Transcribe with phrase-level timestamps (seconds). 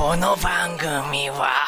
[0.00, 1.66] この番組は、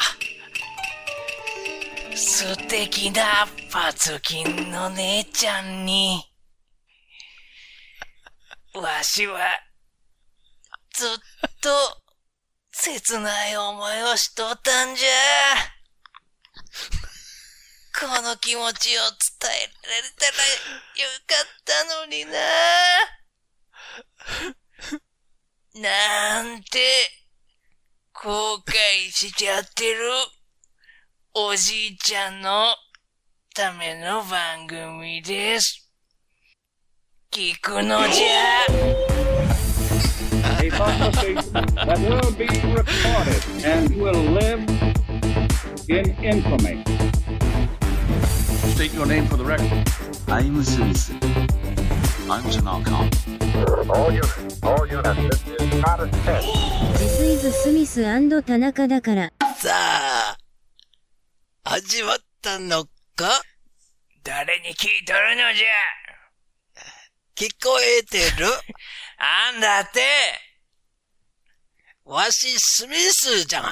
[2.15, 6.19] 素敵なパツキンの姉ちゃんに、
[8.73, 9.39] わしは、
[10.95, 11.09] ずっ
[11.61, 11.69] と、
[12.71, 15.09] 切ない思いをしとったんじゃ。
[18.01, 19.53] この気持ちを伝え
[19.87, 20.31] られたら
[21.03, 22.33] よかったのにな。
[25.83, 27.22] なんて、
[28.23, 29.99] 後悔しちゃってる、
[31.33, 32.67] おじいちゃんの
[33.53, 35.89] ための番組です。
[37.29, 38.63] 聞くのじゃ。
[40.61, 44.69] a conversation that will be recorded and will live
[45.89, 46.81] in infamy.
[48.73, 49.85] State your name for the record.
[50.29, 51.11] I'm Smith.
[52.29, 53.42] I'm all units,
[55.29, 56.47] this is not a test.
[56.99, 58.03] This is スミス
[58.43, 59.31] 田中だから。
[59.57, 60.37] さあ、
[61.63, 63.41] 始まったのか？
[64.23, 65.67] 誰に聞いとるのじゃ？
[67.35, 68.47] 聞こえてる？
[69.17, 70.01] あんだって
[72.05, 73.65] わし、スミスじゃん。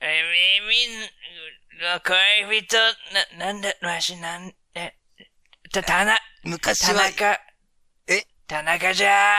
[0.00, 0.22] え、
[0.60, 0.76] み、み、
[1.82, 2.76] の恋人、
[3.38, 4.94] な、なんだ、わし、なん、え、
[5.70, 7.38] た、たな、昔は、田中、え
[8.46, 9.38] 田中じゃ。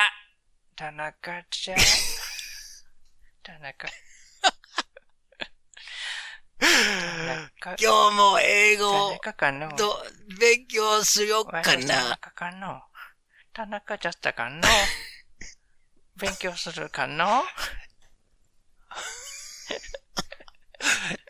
[0.76, 1.76] 田中じゃ。
[3.44, 3.88] 田中。
[6.60, 7.76] 田中。
[7.80, 9.72] 今日も英語田中かの。
[9.78, 10.06] と
[10.40, 12.10] 勉強しようか田な。
[12.10, 12.82] 中かの。
[13.54, 14.62] 田中じゃったかの。
[16.18, 17.44] 勉強するかの。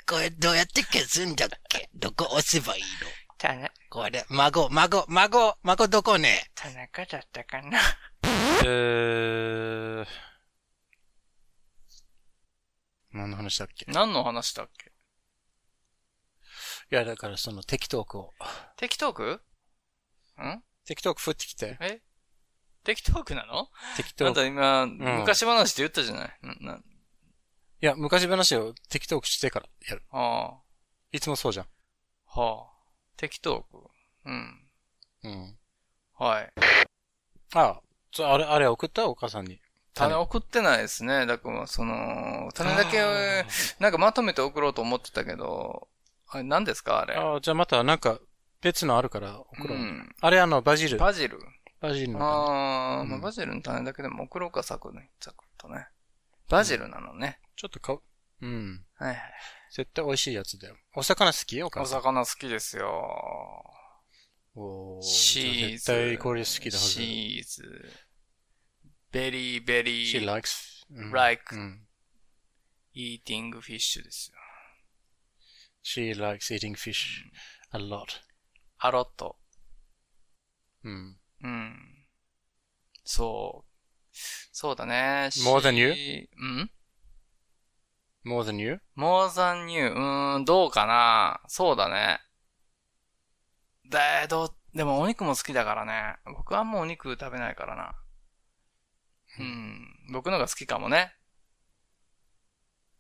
[0.08, 1.90] これどうやって消すんだっけ？
[1.94, 3.08] どこ押せばいいの？
[3.38, 6.50] 田中、これ、孫、孫、孫、孫どこね？
[6.56, 7.80] 田中じゃったかな
[8.66, 10.06] えー。
[13.12, 13.90] 何の話だっけ？
[13.90, 14.92] い何の話だっけ？
[16.90, 18.34] や、だからその適当句を。
[18.76, 19.42] 適当句
[20.40, 20.64] ん？
[20.86, 21.78] 適当句振ってきて。
[21.82, 22.02] え？
[22.84, 23.68] 適当句なの？
[23.98, 24.26] 適当句。
[24.26, 26.40] いあんた今、昔話って言ったじゃない？
[26.42, 26.80] な、な、
[27.82, 30.04] や、昔話を適当句してからやる。
[30.12, 30.60] あ
[31.12, 31.66] いつもそうじゃん。
[32.28, 32.77] あ、はあ。
[33.18, 33.78] 適当句
[34.26, 34.62] うん。
[35.24, 35.58] うん。
[36.18, 36.54] はい。
[37.54, 39.08] あ、ちょあれ、あれ送った？
[39.08, 39.60] お母さんに。
[39.94, 41.26] 種送ってないですね。
[41.26, 43.00] だから、その、種だけ
[43.80, 45.88] なんかまとめて送ろうと思ってたけど、
[46.30, 47.00] あれ何ですか？
[47.02, 47.16] あれ。
[47.16, 48.20] あじゃあまたなんか
[48.62, 49.78] 別のあるから送ろう。
[49.78, 50.98] うんあれあの、バジル。
[51.00, 51.40] バジル。
[51.80, 52.30] バジルの種。
[52.30, 55.10] ああ、うんまあバジルの種だけでも送ろうか、サクね。
[55.20, 55.88] サクッとね。
[56.50, 57.40] バジルなのね。
[57.56, 57.98] ちょっとか、
[58.42, 58.86] うん。
[58.96, 59.20] はいはい。
[59.72, 60.78] 絶対美味しいやつだよ。
[60.96, 61.62] お魚好き？
[61.64, 62.02] お母おさん。
[62.02, 63.64] 魚好きですよ。
[64.56, 65.72] おーシーズ。
[65.72, 66.90] 絶対これ好きだはず。
[66.92, 67.94] シーズ。
[69.12, 70.86] ベリーベリ She ー likes.
[70.90, 71.88] うん like うん。
[72.96, 74.38] eating fish ですよ。
[75.84, 77.24] She likes eating fish
[77.74, 78.06] a lot.
[78.80, 79.38] アロット。
[80.84, 81.18] うん。
[81.44, 82.08] うん。
[83.04, 83.72] そう。
[84.52, 85.30] そうだね。
[85.44, 86.72] More than you？she- うん？
[88.28, 88.80] More than you?
[88.96, 89.88] more than you.
[89.88, 92.20] うーん、どうかなそうだね。
[93.90, 96.18] だ、どう、でもお肉も好きだからね。
[96.26, 97.96] 僕はもうお肉食べないからな。
[99.40, 99.96] うん。
[100.12, 101.14] 僕のが好きかもね。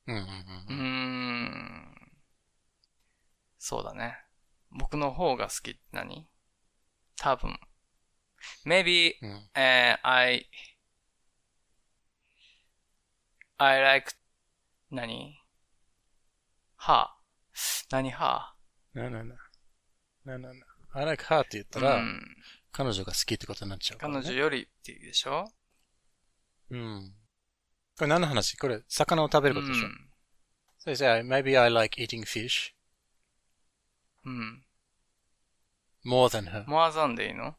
[0.07, 0.23] うんうん
[0.69, 2.11] うーん。
[3.59, 4.17] そうだね。
[4.71, 6.27] 僕の方が好きって何？
[7.17, 7.59] 多分。
[8.65, 9.29] maybe, うん。
[9.31, 9.49] うん。
[9.55, 10.49] えー I,
[13.59, 14.13] I like,
[14.91, 15.35] 何？
[16.77, 17.15] は？
[17.89, 18.11] 何？
[18.11, 18.55] は？
[18.93, 19.35] ななな。
[20.25, 20.65] ななな。
[20.93, 22.21] I like her って言ったら、うん。
[22.71, 25.51] 彼女が好きってことになっちゃうね、彼女よりっていうでしょ？
[26.69, 27.13] うん。
[27.97, 28.57] これ何の話？
[28.57, 30.09] これ、魚を食べることでしょ、うん
[30.85, 32.73] So you say, maybe I like eating fish
[34.25, 34.63] うん。
[36.05, 36.65] more than her.
[36.67, 37.55] モアザンでいいの？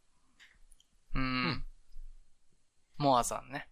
[1.14, 1.64] うん。
[2.96, 3.68] モアザンね。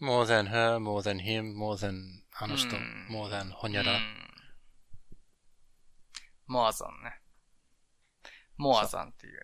[0.00, 3.92] More than her, more than him, more than あの人、うん more than ほにゃら。
[3.92, 4.00] うん。
[6.46, 7.20] モアザンね。
[8.56, 9.40] モアザンっていうね。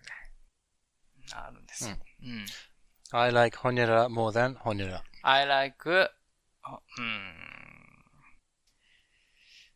[1.33, 1.95] あるんですよ。
[2.23, 2.45] うん。
[3.11, 5.03] I like ほにゃら more than ほにゃら。
[5.23, 6.09] I like,
[6.63, 7.35] あうん。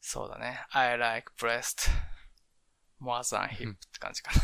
[0.01, 0.65] そうだね。
[0.71, 1.89] I like breast
[3.01, 4.41] more than hip って感じかな。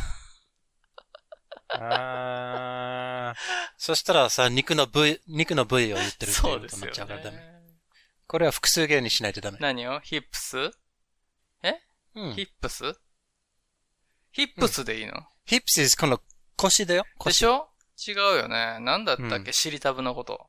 [1.68, 3.38] あー。
[3.76, 7.36] そしたらさ、肉の部位、肉の部位を言ってるっていうことになっちゃうからダメ。
[7.36, 7.44] ね。
[8.26, 9.58] これは複数形にしないとダメ。
[9.60, 10.00] 何を？
[10.00, 10.56] ヒップス？
[10.58, 12.82] うんヒップス？
[14.32, 15.12] ヒップスでいいの、
[15.46, 16.18] hips is この
[16.56, 17.02] 腰だよ。
[17.02, 17.36] で腰。
[17.36, 17.68] しょ？
[18.08, 18.78] 違うよね。
[18.80, 20.46] なんだったっけ、うんシリタブのこと。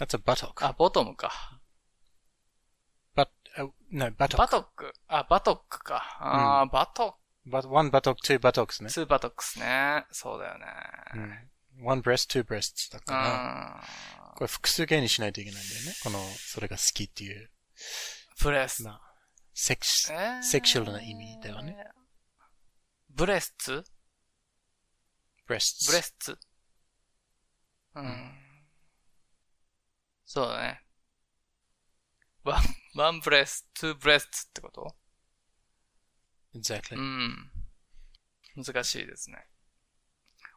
[0.00, 0.66] That's a buttock.
[0.66, 1.60] あ、ボトムか。
[3.16, 4.48] But, uh, no, バ buttock？
[4.48, 4.92] トック。
[5.06, 6.18] あ、バトックか。
[6.18, 7.16] あー、バト
[7.46, 8.84] But one buttock, two buttocks ック。
[8.84, 8.90] ね。
[8.90, 10.04] ツーバトックスね。
[10.12, 10.66] そうだよね。
[11.78, 11.86] うん。
[11.86, 14.34] one breast, two breasts だうから、ん。
[14.36, 15.92] これ複数形にしないといけないんだよね。
[16.02, 17.50] この、それが好きっていう。
[18.42, 18.82] ブレス。
[18.82, 19.00] まあ、
[19.54, 21.76] セクシ、えーセクシュアルな意味だよね。
[23.08, 23.84] ブレスツ
[25.48, 25.90] ？Breasts.
[25.90, 26.38] breasts？
[27.94, 28.32] うん。
[30.26, 30.80] そうだね。
[32.44, 34.94] one、one breast、two breasts ってこと？
[36.54, 36.96] Exactly.
[36.96, 37.50] うん。
[38.56, 39.46] 難しいですね。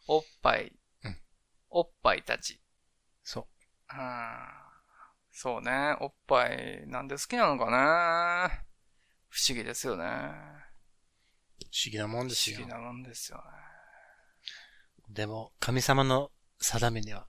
[0.07, 0.71] おっぱい。
[1.03, 1.17] うん
[1.75, 2.61] おっぱいたち。
[3.23, 3.45] そう。
[3.91, 4.63] うん。
[5.31, 5.95] そうね。
[6.01, 8.63] おっぱい、なんで好きなのかね。
[9.29, 10.03] 不思議ですよね。
[10.03, 10.09] 不
[11.85, 12.73] 思議なもんですよ不思議。
[12.75, 13.43] なもんですよね。
[15.09, 17.27] でも、神様の定めには。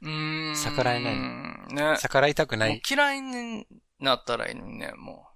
[0.00, 1.98] 逆らえないね。
[2.00, 2.80] 逆らいたくない。
[2.88, 3.66] 嫌いに
[3.98, 5.28] なったらいいのにね、も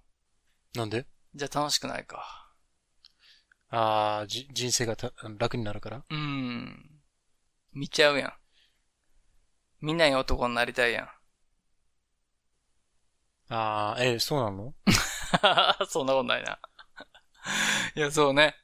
[0.74, 1.00] なんで？
[1.00, 1.06] う。
[1.34, 2.47] じゃあ楽しくないか。
[3.70, 7.00] ああ、じ、人生がた楽になるからうーん。
[7.72, 8.32] 見ちゃうやん。
[9.80, 11.08] 見ない男になりたいやん。
[13.50, 14.74] ああ、え、そうなの？
[15.88, 16.58] そんなことないな。
[17.94, 18.54] いや、そうね。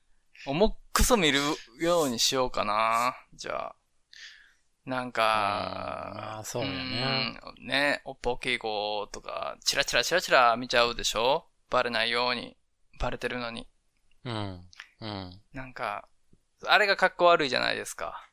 [0.46, 1.40] 重っくそ見る
[1.80, 3.14] ようにしようかな。
[3.34, 3.76] じゃあ。
[4.84, 7.38] なんか、まあ、そうだよね。
[7.58, 11.46] うんね、おっぱ大きい子とか、チラチラチラチラ見ちゃうでしょ？
[11.70, 12.56] バレないように。
[13.00, 13.66] バレてるのに。
[14.24, 14.60] うん。
[15.04, 15.40] うん。
[15.52, 16.08] なんか、
[16.66, 18.26] あれが格好悪いじゃないですか。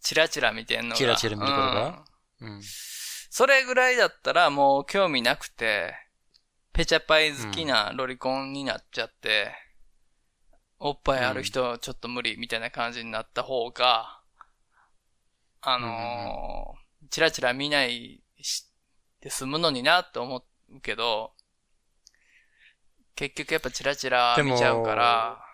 [0.00, 0.96] チラチラ見てんのが。
[0.96, 2.04] チラチラ見ることが？
[2.40, 2.62] うんうん。
[2.62, 5.94] それぐらいだったらもう興味なくて、
[6.72, 9.52] ペチャパイ好きなロリコンになっちゃって、
[10.80, 14.20] おっぱいある人ちょっと無理みたいな感じになった方が、
[15.60, 18.66] あのーチラチラ見ないし、
[19.20, 21.32] で済むのになって思うけど、
[23.14, 25.47] 結局やっぱチラチラ見ちゃうから、うん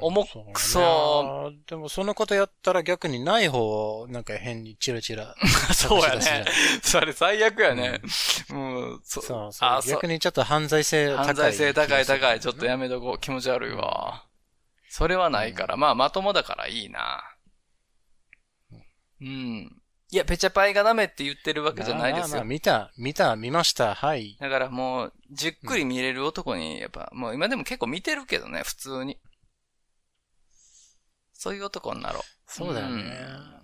[0.00, 5.34] 重くそでもそのことやったら逆にない方をなんか変にチラチラ。
[5.74, 6.44] そうやね。
[6.82, 8.00] それ最悪やね。
[8.50, 9.82] うん、そそうそうあ。
[9.82, 11.26] そう逆にちょっと犯罪性高い。
[11.26, 12.40] 犯罪性高い高い。
[12.40, 13.18] ちょっとややめとこう。
[13.18, 14.24] 気持ち悪いわ。
[14.88, 15.76] それはないから。
[15.76, 17.22] まあ、まともだからいいな。
[19.20, 19.82] うん。
[20.10, 22.42] いや、ペチャパイがダメって言ってるわけじゃないですよ。
[22.44, 24.38] 見た、見た、見ました、はい。
[24.40, 29.18] だからもう、じっくり見れる男に、やっぱ、もう今でも結構見てるけどね、普通に。
[31.40, 32.22] そういう男になろう。
[32.46, 33.14] そうだよね。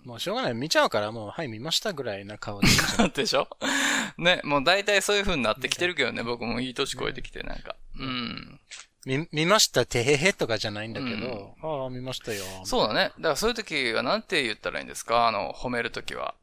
[0.05, 0.53] もうしょうがない。
[0.53, 2.97] 見ちゃうから、もう、はい、見ましたぐらいな顔でいいじゃん。
[2.99, 3.47] な んでしょ？
[4.17, 7.75] ね、もう大体そういう風になってきてるけどね、僕もいい年越えてきて、なんか。
[7.99, 8.59] うん。
[9.05, 12.43] 見、見ました、てへへとかじゃないんだけど、ああ、見ましたよ。
[12.63, 13.11] そうだね。
[13.17, 15.27] だからそういう時はなんて言ったらいいんですか？
[15.27, 16.33] あの、褒める時は。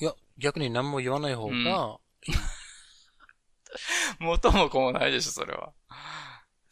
[0.00, 1.98] いや、逆に何も言わない方が、
[4.18, 5.72] 元も子もないでしょ、それは。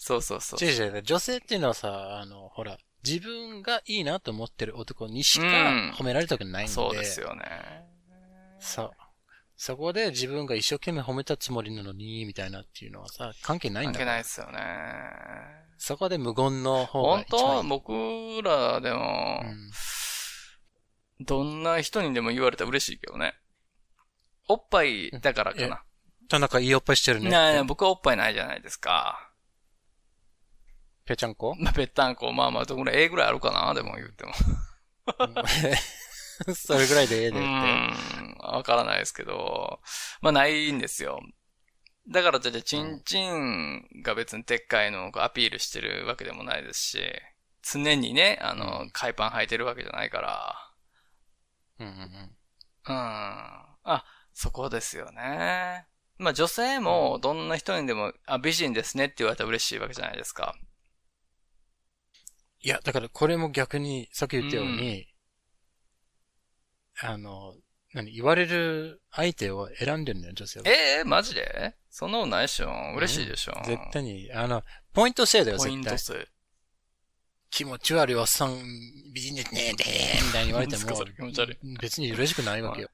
[0.05, 0.63] そうそうそう。
[0.63, 6.73] 違う違う、女性っていうのはさ、あの、ほら、自分がいいなと思ってる男にしかうん褒められたくないんで。
[6.75, 7.43] そうですよね。
[8.59, 8.91] そう。
[9.57, 14.11] そこで自分が一生懸命褒めたつもりなのに、みたいなっていうのはさ、関係ないん関だから。
[14.11, 14.61] 係ないですよね。
[15.79, 17.25] そこで無言の方が本。
[17.31, 17.93] 当僕
[18.43, 19.71] らでも、うん
[21.21, 23.35] どんな人にでも言われたら嬉しいけどね。
[24.49, 25.83] おっぱいだからかな。
[26.29, 27.29] 田中いいおっぱいしてるね。
[27.31, 29.24] いやいや、僕はおっぱいないじゃないですか。
[31.07, 31.55] ぺちゃんこ？
[31.59, 34.33] まあ、ぺったんこ、まあまあ、どんぐらい、ええぐらいあるかな、でも言っても。
[36.55, 37.47] それぐらいでええうでって。
[37.47, 39.81] ん、わからないですけど、
[40.21, 41.21] まあないんですよ。
[42.09, 46.99] だからじゃあ、チンチンが別にでっかいのをアピールしてるわけでもないですし、
[47.63, 50.71] 常にね、あの、海パン履いてるわけじゃないから、
[51.79, 52.37] うんうんうん。
[52.87, 52.93] うん。
[52.93, 55.87] あ、そこですよね。
[56.19, 60.55] まあ女性もどんな人にでも、あ、美人ですねって言われたら嬉しいわけじゃないですか。
[62.65, 65.07] いや、だからこれも逆に、さっき言ったように、
[67.03, 67.55] あの、
[67.93, 70.65] 何、言われる相手を選んでるのよ、女性は。
[70.67, 71.77] ええマジで？
[71.91, 74.63] そんなことないっしょ嬉しいでしょ、絶対に、あの、
[74.95, 75.95] ポイント制だよ、ポイ絶対。
[75.95, 76.29] ント数。
[77.51, 78.59] 気持ち悪いおっさん、
[79.15, 80.85] 美人ですね、でーみたいに言われても
[81.81, 82.89] 別に嬉しくないわけよ。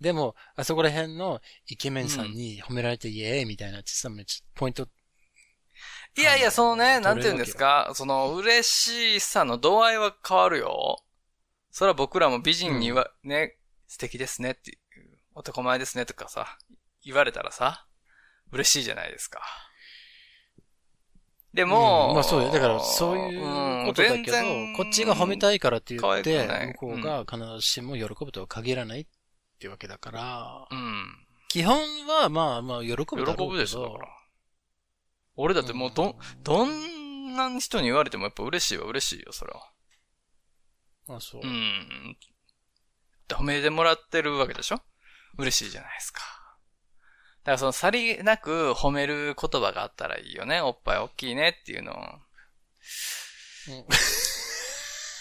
[0.00, 4.86] でも、あそこら辺のイケメンさんに褒められてイエーイみたいなってさ、めっちゃポイント、
[6.16, 11.02] いやいや、そのね、なんて言うんですか、その嬉しさの度合いは変わるよ。
[11.70, 14.78] それは僕らも美人には、ね、素敵ですねっていう、
[15.34, 16.58] 男前ですねとかさ、
[17.04, 17.86] 言われたらさ、
[18.52, 19.40] 嬉しいじゃないですか。
[21.54, 22.50] でも、うんまあそうよ。
[22.50, 29.06] だから、そういうことだけど、うんこっちが褒めたいからって言って向こうが必ずしも喜ぶとは限らないっ
[29.58, 31.26] てわけだから、うん。
[31.48, 31.76] 基本
[32.06, 33.34] はまあまあ喜ぶだろうけど。
[33.34, 33.98] 喜ぶでしょ。
[35.36, 41.16] 俺だってもうど、どんな人に言われてもやっぱ嬉しいは嬉しいよ、それは。
[41.16, 41.40] あ、そう。
[41.42, 42.16] うん。
[43.28, 44.82] 褒めてもらってるわけでしょ？
[45.38, 46.20] 嬉しいじゃないですか。
[47.44, 50.60] だからそのさりなく褒める言葉があったらいいよね。
[50.60, 51.96] おっぱい大きいねっていうのを。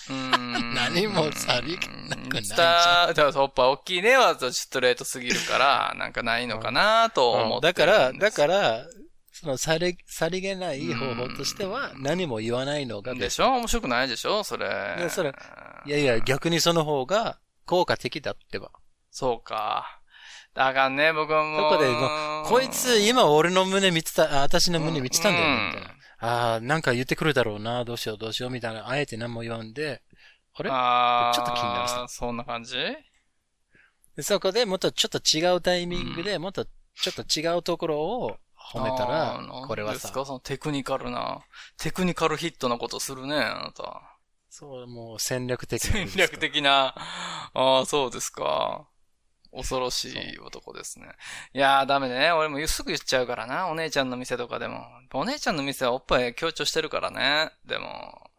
[0.10, 0.74] うん。
[0.74, 1.78] 何もさり
[2.10, 3.10] なくないじゃん。
[3.38, 8.86] おっぱい大きいねはちょっとストレートすぎるから、なんかないのかなと思ってだから、だら、から、
[9.42, 13.48] そのさり、さりげない方法としては、何も言わないのがでしょ？
[13.54, 14.44] 面白くないでしょ？
[14.44, 14.68] それ。
[14.98, 15.40] でそれト。
[15.86, 18.70] いやいや、逆にその方が効果的だってば。
[19.12, 20.02] そうか。
[20.54, 21.72] だからね、僕はもう。
[21.72, 25.90] そこでもうこいつ、今俺の胸見てた、あ、私の胸見てたんだよね、みたいな。
[26.20, 28.90] ああ、なんか言ってくるだろうな、どうしようどうしよう、みたいな。
[28.90, 30.02] あえて何も言わんで、
[30.54, 30.70] あれ？
[30.70, 32.76] あーちょっと気になるさそんな感じ？
[34.18, 38.36] でそこでもっとちょっと違うタイミングで、もっとちょっと違うところを
[38.72, 41.42] 褒めたら、これはさ何ですか、そのテクニカルな、
[41.78, 44.18] テクニカルヒットなことするね、あなた。
[44.50, 46.94] そう、もう戦略的な戦略的な、
[47.54, 48.88] ああ、そうですか。
[49.52, 51.08] 恐ろしい男ですね。
[51.54, 52.32] いやー、ダメね。
[52.32, 53.68] 俺もすぐ言っちゃうからな。
[53.68, 54.86] お姉ちゃんの店とかでも。
[55.14, 57.52] お姉ちゃんの店はおっぱい強調してるからね。
[57.66, 58.30] でも。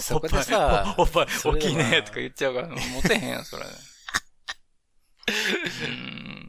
[0.00, 3.64] そこでさおっぱい、おっぱいそれは大きいね、とか言っちゃうから、モテへんやん、それ。
[5.88, 6.41] うん。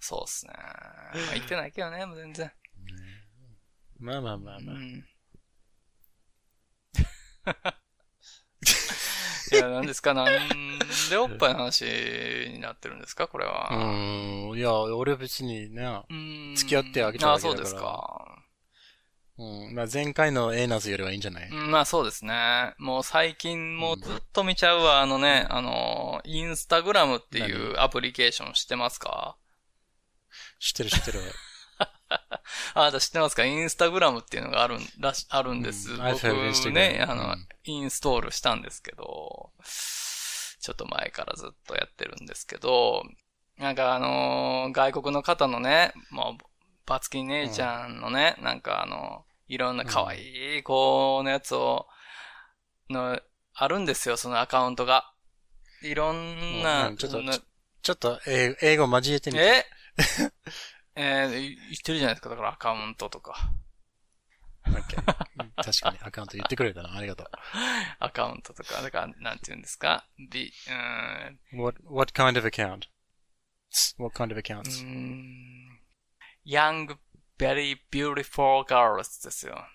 [0.00, 0.52] そうっすね。
[0.56, 0.62] ま
[1.30, 2.50] あ、言ってないけどね、もう全然。
[3.98, 4.74] まあまあまあまあ。
[4.76, 5.04] うん
[9.50, 10.12] いや、何ですか？
[10.12, 10.26] なん
[11.08, 13.28] でおっぱいの話になってるんですか？
[13.28, 13.68] これは。
[13.72, 14.58] うーん。
[14.58, 18.44] いや、俺別にね、うん付き合ってあげたわけだからあ、そうですか。
[19.38, 19.74] うん。
[19.74, 21.48] まあ前回のエーナズよりはいいんじゃない？
[21.48, 22.74] うんまあそうですね。
[22.78, 25.00] もう最近もうずっと見ちゃうわ。
[25.00, 29.38] あのね、あの、インスタグラムっていうアプリケーション知ってますか？
[30.58, 31.20] 知ってる知ってる。
[32.74, 33.44] あなた知ってますか？
[33.44, 35.92] インスタグラムっていうのがあるんらし、あるんです。
[35.92, 39.52] うん僕ね、あの、うんインストールしたんですけど、
[40.60, 43.02] ちょっと前からずっとやってるんですけど、
[43.58, 46.44] なんかあのー外国の方のね、もう、
[46.86, 51.86] バツキン姉ちゃんのね、なんかあの、いろんな可愛い子のやつを、
[52.88, 53.20] の、
[53.54, 55.12] あるんですよ、そのアカウントが。
[55.82, 57.22] いろんな、うんちょっと
[57.82, 59.42] ちょっと英英語交えてみて。
[59.44, 59.66] え？
[60.94, 63.52] えー、言ってるじゃないですか、だからアカウントとか。
[64.64, 66.94] 確かにアカウント言ってくれたな。
[66.94, 67.28] ありがと
[68.00, 71.62] アカウントとか、だから、なんて言うんですかビ、うーん、う。
[71.62, 72.88] What, what kind of account?
[73.98, 74.84] What kind of う accounts?
[76.44, 76.96] young,
[77.38, 79.66] very beautiful girls ですよ。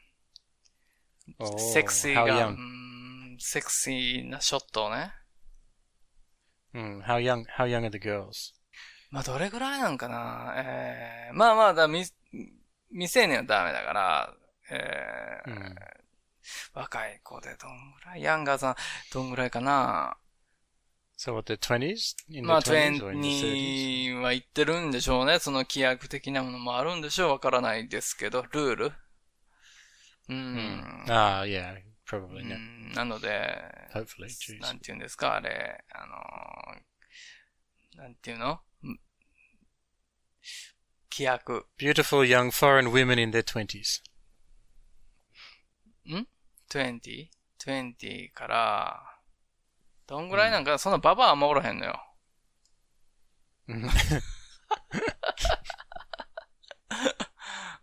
[1.39, 5.13] Oh, セクシーが、うんセクシーなショットをね。
[6.73, 8.53] うん、how young, how young are the girls?
[9.13, 12.03] まあ、どれぐらいなんかなえー、まあまあ、だみ、
[12.91, 14.33] 未成年はダメだから、
[14.71, 15.75] えーうん
[16.73, 18.21] 若い子でどんぐらい？
[18.23, 18.75] ヤンガーさん、
[19.13, 20.17] どんぐらいかな
[21.17, 22.15] ？So what, the 20s?
[22.29, 24.15] In まあ、the 20s or in the 30s?
[24.17, 25.39] 20は言ってるんでしょうね。
[25.39, 27.29] その規約的なものもあるんでしょう。
[27.29, 28.85] わからないですけど、ルール？
[28.87, 28.93] う。
[30.29, 31.05] うんん。
[31.07, 32.43] Ah, yeah, う probably.
[32.43, 33.29] んなので、
[33.93, 34.59] Hopefully.
[34.59, 38.53] なんて言うんですか、あれ、あのー、なんていうの？
[38.55, 38.59] ん
[41.11, 41.67] 規約。
[41.77, 44.01] Beautiful young foreign women in their 20s.
[46.09, 46.27] ん
[46.69, 47.29] ?20?20
[47.65, 49.19] 20から、
[50.07, 51.99] どんぐらいなんか、そんなババアあんまおらへんのよ。
[53.67, 53.89] うん、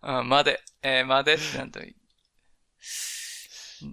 [0.29, 0.62] まで。
[0.83, 1.81] えー、までってなんと、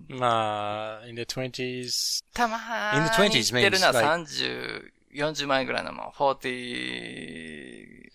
[0.10, 2.26] まあ、in the 20s.
[2.34, 2.58] たま
[2.94, 8.07] In ー the に 20s 言ってるな、means like- 30、40万円ぐらいのもん、40、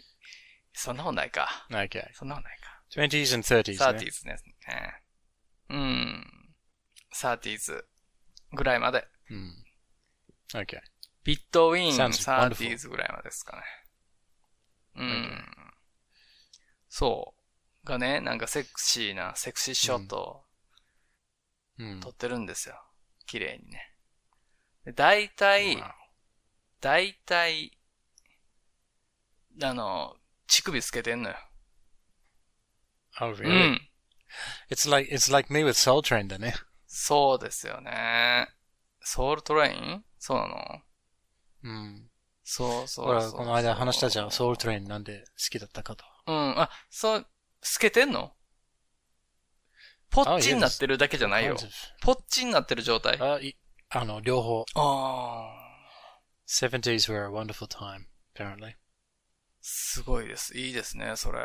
[0.73, 1.67] そんなもんないか。
[1.71, 2.13] Okay.
[2.15, 2.83] そんなもんないか。
[2.97, 3.79] 20s and 30s.
[3.79, 4.37] 30ねですね。
[5.71, 6.27] うん。
[7.15, 7.85] 30s
[8.53, 9.07] ぐらいまで。
[9.31, 9.65] うん。
[10.53, 10.81] Okay.
[11.25, 12.55] ビットウィン Sounds wonderful.
[12.55, 13.63] 30s ぐらいまでですかね。
[14.97, 15.45] うん。
[16.89, 17.35] そ
[17.85, 17.87] う。
[17.87, 20.45] がね、なんかセクシーな、セクシーショットを
[21.79, 22.01] うん。
[22.01, 22.83] 撮ってるんですよ。
[23.27, 23.95] 綺麗にね。
[24.85, 25.93] で大体、Wow.
[26.81, 27.79] 大体、
[29.63, 30.17] あの、
[30.53, 31.37] 乳首つけてんのよ。
[33.19, 33.71] Oh, う really?
[33.71, 33.81] ん。
[34.71, 36.55] It's like, it's like me with Soul Train だね。
[36.87, 38.49] そうですよね。
[39.01, 40.83] ソウルトレインそうなの？
[41.65, 42.11] うん。
[42.45, 44.29] そうそうそうほら、この間話したじゃん。
[44.29, 46.05] Soul Train なんで好きだったかと。
[46.27, 46.61] うん。
[46.61, 47.27] あ、そう、
[47.63, 48.35] 透けてんの？
[50.11, 51.57] ポッチになってるだけじゃないよ
[52.03, 53.19] ポッチになってる状態。
[53.19, 53.57] ああ、い、
[53.89, 54.67] あの、両方。
[54.75, 56.69] あー。
[56.69, 58.75] 70s were a wonderful time, apparently.
[59.63, 60.59] すごいです。
[60.59, 61.39] いいですね、それ。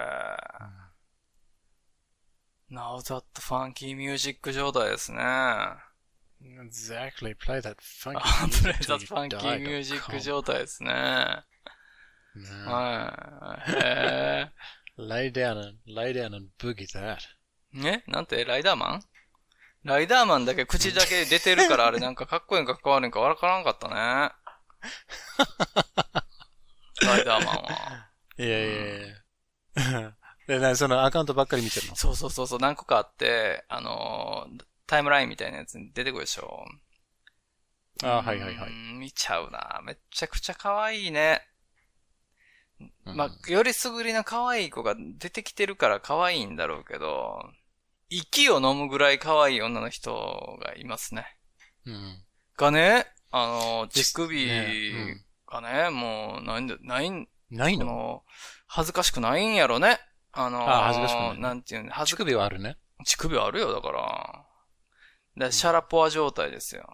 [2.70, 5.20] Now that funky music 状態ですね。
[5.22, 5.78] あ
[6.42, 7.36] Exactly.
[7.38, 10.92] Play that funky music イザ till ー funky music 状態ですね。
[10.92, 11.46] ね
[12.66, 13.72] はい。
[13.72, 14.52] へ
[14.98, 17.18] Lay down and, lay down and boogie that.
[17.76, 17.78] え。
[17.80, 18.04] ね？
[18.08, 18.44] なんて？
[18.46, 19.04] ライダーマン？
[19.84, 23.94] ライダーマンだけ口だけ出てるからあれ なんかかっこいいんかかっこ悪いんかわからんかったね。
[27.02, 28.07] ライダーマンは。
[28.38, 30.14] いやいやいや。
[30.48, 31.96] で、なそのアカウントばっかり見てるの？
[31.96, 36.66] そうそうそうそう、何個かあって、あのータイムラインみたいなやつに出てくるでしょ。
[38.04, 38.70] あはいはいはい。
[38.70, 39.82] うん見ちゃうな。
[39.84, 41.46] めっちゃくちゃ可愛いね。
[43.06, 47.42] うんまあ、よりすぐりな可愛い子が出てきてるから可愛いんだろうけど、
[48.10, 51.26] 息を飲むぐらい可愛い女の人がいますね。
[51.86, 52.24] うん。
[52.56, 58.24] がね、あの、乳首ねがね、もう、ないんだ、ないん、ないの？
[58.68, 60.00] 恥ずかしくないんやろね。
[60.32, 62.78] あのあ恥ずかしくないなんていうの、恥乳ずか首はあるね。
[63.06, 64.46] 乳首あるよ、だから。
[65.38, 66.88] で、シャラポワ状態ですよ。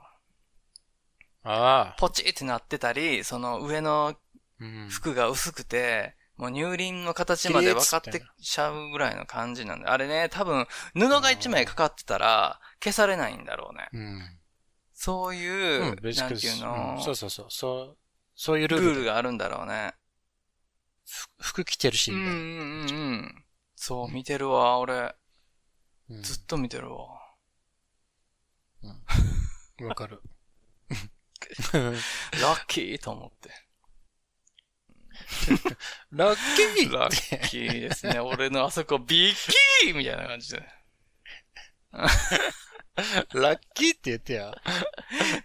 [1.44, 1.96] ああ。
[2.00, 4.16] ポチってなってたり、その上の
[4.60, 4.88] うん。
[4.90, 9.88] 服が薄くて、もう乳輪の形まで分かってきちゃうぐらいの感じなんで。
[9.88, 13.90] あれね、多分、布が一枚かかってたら、消されないんだろうね。
[13.92, 14.40] うん。
[14.94, 16.12] そういう、うん、なんて
[16.48, 17.46] いうの、そうそうそう。
[17.50, 17.98] そう、
[18.36, 18.92] そういうルルール。
[18.94, 19.96] ールがあるんだろうね。
[21.40, 23.46] 服着てるし、うんうんうんうん。
[23.76, 25.16] そう、見てるわ、俺。
[26.10, 27.08] うんずっと見てるわ。
[29.82, 30.22] わかる。
[31.74, 33.50] ラッキーと思って。
[36.12, 36.38] ラッ
[36.76, 38.20] キーラッキーですね。
[38.20, 39.36] 俺のあそこビッ
[39.82, 40.64] キーみたいな感じで。
[43.34, 44.56] ラッキーって言ってよ。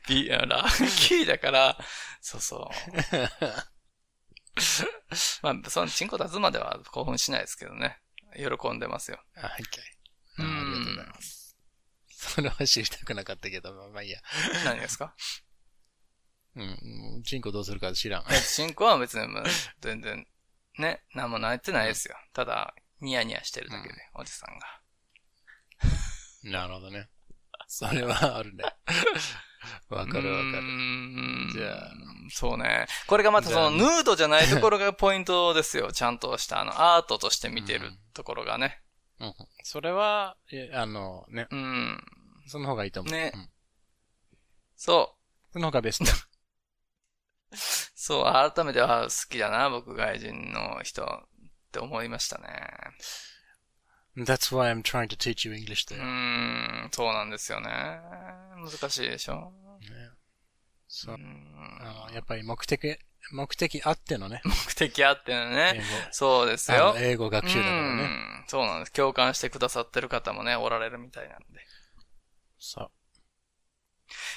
[0.08, 1.78] ビラッキーだから、
[2.20, 3.77] そうそう。
[5.42, 8.00] まあ、そのチンコ立つまでは興奮しないですけどね。
[8.36, 9.22] 喜んでますよ。
[9.36, 11.08] あ、はい、うあありがとうございん。
[11.08, 11.56] ます。
[12.10, 14.20] それは知りたくなかったけど、まあまあいいや。
[14.64, 15.14] 何ですか？
[16.56, 17.22] うん。
[17.24, 18.24] チンコどうするか知らん。
[18.32, 19.26] えチンコは別に
[19.80, 20.26] 全然、
[20.78, 22.16] ね、何も泣いてないですよ。
[22.32, 24.82] ただ、ニヤニヤしてるだけで、おじさんが。
[26.42, 27.08] なるほどね。
[27.68, 28.64] それはあるね。
[29.88, 30.60] わかるわかうーる。
[30.62, 31.90] んじゃあ
[32.30, 32.86] そうね。
[33.06, 35.90] これがまたそのヌードじゃないところがポイントですよ。
[35.92, 38.82] ちゃんとしたあのアートとして見てるところがね。
[39.20, 39.34] うん。
[39.64, 42.04] それは、えあの、ね、うん。
[42.46, 43.12] その方がいいと思う。
[43.12, 43.48] ねうん
[44.76, 45.16] そ
[45.52, 46.04] その方がベスト。
[46.04, 47.56] う。
[47.56, 51.28] そう、改めては好きだな、僕外人の人っ
[51.72, 52.48] て思いましたね。
[54.16, 56.00] That's why I'm trying to teach you English う there.
[56.00, 57.68] ーん、そうなんですよね。
[57.68, 59.52] 難しいでしょ？
[59.80, 60.10] ね
[60.88, 61.18] そうう。
[61.18, 62.98] んあのやっぱり目的、
[63.32, 64.40] 目的あってのね。
[64.46, 65.80] 目的あっての英ね。
[65.82, 66.08] 語。
[66.12, 66.98] そうですあよの。
[66.98, 68.04] 英語学習だからうね。
[68.04, 68.92] んそうなんです。
[68.92, 71.60] 共感してくださってる方もね、おられるみたいなんで。
[72.58, 72.90] そう。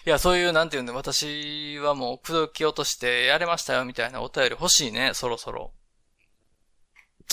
[0.06, 5.74] いや、そういう、なんていうんで、私はもう、口説き落としてやれましたよ、みたいなお便り欲しいね、そろそろ。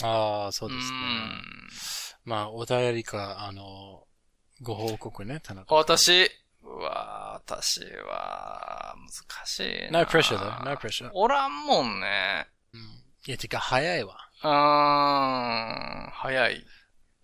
[0.02, 0.98] ああ、そううですね。
[0.98, 1.42] ん
[2.24, 4.06] まあ、お便りか、あの、
[4.62, 5.74] ご報告ね、田中。
[5.74, 6.30] 私、う
[6.76, 10.00] わ私は、難しいな。
[10.00, 11.10] No pressure though, no pressure.
[11.14, 12.46] おらんもんね。
[12.74, 12.80] うん。
[12.80, 14.16] いや、てか、早いわ。
[14.42, 14.48] うー
[16.08, 16.64] ん、早い。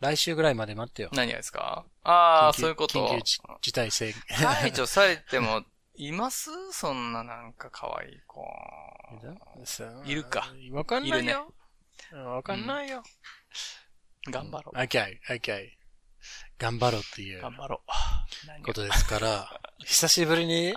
[0.00, 1.10] 来週ぐらいまで待ってよ。
[1.12, 1.84] 何がですか？
[2.02, 3.06] ああ、そういうこと。
[3.06, 4.38] 緊急事事態宣言。
[4.38, 5.62] 解除されても、
[5.96, 6.50] います？
[6.72, 8.44] そんななんか可愛い子。
[10.04, 10.24] いる？
[10.24, 10.48] か。
[10.72, 11.52] わかんないよ。
[12.12, 13.02] わかんないよ。
[14.30, 14.76] 頑張ろう。
[14.78, 15.68] Okay, okay.
[16.58, 17.90] 頑張ろうっていう頑張ろう。
[18.64, 20.74] ことですから、 久しぶりに、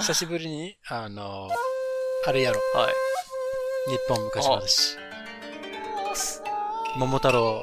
[0.00, 1.48] 久しぶりに、あの、
[2.26, 2.60] あれやろ。
[2.74, 2.94] はい。
[3.90, 4.98] 日本昔話。
[6.96, 7.62] 桃太郎。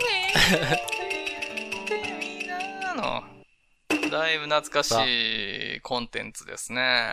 [4.11, 7.11] だいぶ懐かしいコンテンツですね。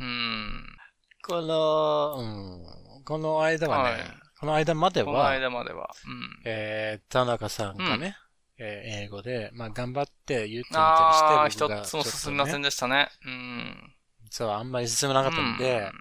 [0.00, 0.76] うん。
[1.22, 4.00] この、うん、この間はね、はい
[4.40, 5.90] この間までこのは、間までは。
[6.06, 6.42] うん。
[6.44, 8.16] えー、田中さんがね、
[8.58, 13.08] えー英語で、まあ、頑張って言ってみたりああ、して、僕が一つも進みませんね、でしたね。
[13.24, 13.94] うん。
[14.30, 15.92] そう、あんまり進まなかったんで、うん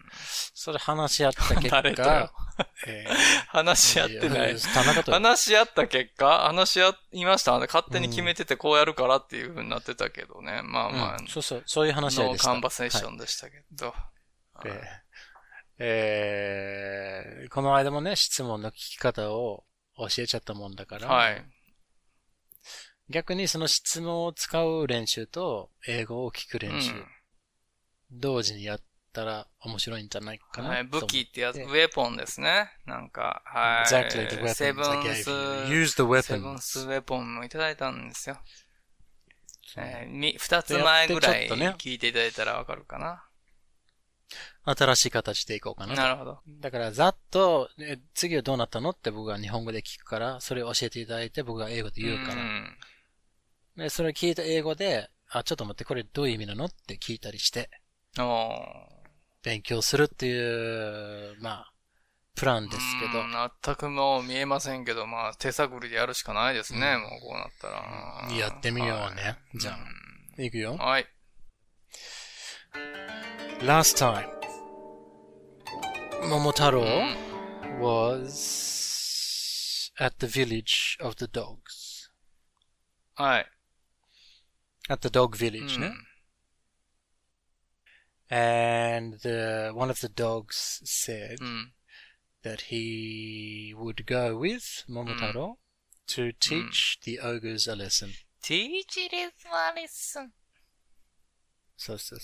[0.60, 2.34] それ話し合った結果、
[2.88, 3.06] え
[3.48, 4.58] 話し合ってない。
[4.58, 7.58] 話し合った結果話し合いました。
[7.60, 10.62] 勝手に決めててこうやるからっていう風になってたけどね。
[10.64, 12.50] まあまあ、うんそうそう、そういう話し合いでした。
[12.50, 13.94] カンバセーショはいンでしたけど。
[14.64, 14.82] で
[15.80, 19.64] えーこの間もね、質問の聞き方を
[19.98, 21.46] 教えちゃったもんだから、はい。
[23.10, 27.06] 逆にその質問を使う練習と英語を聞く練習、うん
[28.10, 28.80] 同時にやっ
[29.12, 30.70] たら面白いんじゃないかな。
[30.70, 32.72] はい、武器ってやつ、ウェポンですね。
[32.86, 33.92] なんか、はい。
[33.92, 35.30] Exactly, the weapons セブンス.
[35.30, 36.22] Use the weapons.
[36.22, 38.38] セブンスウェポンもいただいたんですよ。
[39.76, 43.26] えーみ二つ前ぐらい聞いていただいたらわかるかな。
[44.64, 46.02] 新しい形でいこうかなと。
[46.02, 46.40] なるほど。
[46.62, 52.42] だから、ざっと、え次はどうなったのって僕が日本語で聞くから、それを教えていただいて僕が英語で言うから。
[52.42, 52.77] ん
[53.78, 56.66] で、それを聞いた英語で、あ、ちょっと待って、これどういう意味なの？
[56.66, 57.70] って聞いたりして、
[59.44, 61.72] 勉強するっていう、まあ、
[62.36, 63.20] プランですけど。
[63.22, 63.32] うん、
[63.64, 67.02] 全くもう見えませんけど、まあ、手探りでやるしかないですね、うん。
[67.02, 67.84] もうこうなったら。
[68.36, 69.22] やってみようね。
[69.22, 69.56] はい。
[69.56, 69.78] じゃあ。
[70.42, 70.74] いくよ。
[70.74, 70.78] うん。
[70.78, 71.08] はい。
[73.62, 74.30] Last time,
[76.22, 77.16] Momotaro うん。
[77.82, 82.12] was at the village of the dogs.
[83.16, 83.52] はい。
[84.90, 85.82] at the dog village, mm.
[85.82, 85.88] no?
[85.90, 85.96] Hmm.
[88.30, 91.66] And the, one of the dogs said mm.
[92.44, 95.56] that he would go with Momotaro mm.
[96.08, 96.30] to hmm.
[96.40, 98.14] teach the ogres a lesson.
[98.42, 100.32] Teach it is a lesson.
[101.78, 102.18] So, so,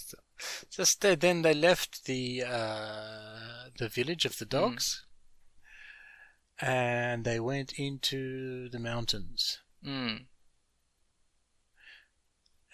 [0.70, 1.16] so.
[1.16, 4.50] Then they left the uh, the village of the hmm.
[4.50, 5.06] dogs,
[6.60, 9.60] and they went into the mountains.
[9.86, 10.26] Mm.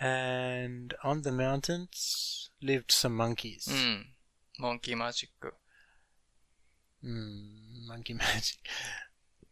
[0.01, 3.69] And on the mountains lived some monkeys.
[3.69, 4.13] うん。
[4.59, 5.53] モンキーマジック。
[7.03, 8.59] Mm, monkey magic.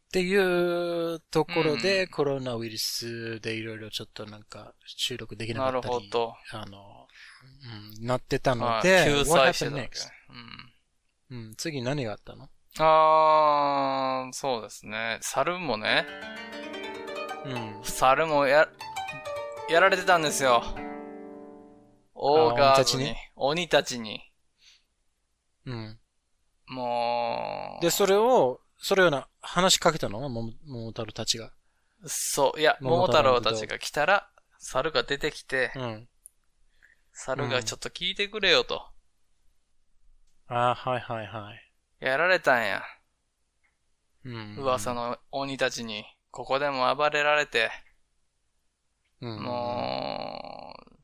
[0.08, 6.34] っていうところで、コロナウイルスでいろいろちょっとなんか収録できなかったり、ほど。
[6.54, 7.08] あの、
[8.00, 10.10] うん、なってたのまあ、で、救済してわけ next?
[11.30, 11.38] うん。
[11.48, 12.50] うん、次何があったの？
[12.80, 15.20] あー、そうですね。
[15.22, 16.06] 猿もね、
[17.46, 17.80] うん。
[17.84, 18.70] 猿もや、
[19.70, 20.64] やられてたんですよ。
[22.16, 24.22] オーガーズに、鬼たちに。
[25.66, 26.00] うん。
[26.68, 30.28] もう、で、それを、それをな、話しかけたの？
[30.30, 30.54] 桃
[30.88, 31.52] 太郎たちが。
[32.06, 36.08] そう、いや、桃桃太郎たちが来たら、猿が出てきて、うん。
[37.12, 38.82] 猿がちょっと聞いてくれよと。
[40.48, 42.06] ああ、はいはいはい。
[42.06, 42.84] やられたんや。
[44.24, 44.56] うん。
[44.60, 46.06] 噂の鬼たちに。
[46.32, 47.70] ここでも暴れられて、
[49.21, 49.43] うん。
[49.43, 50.99] もう、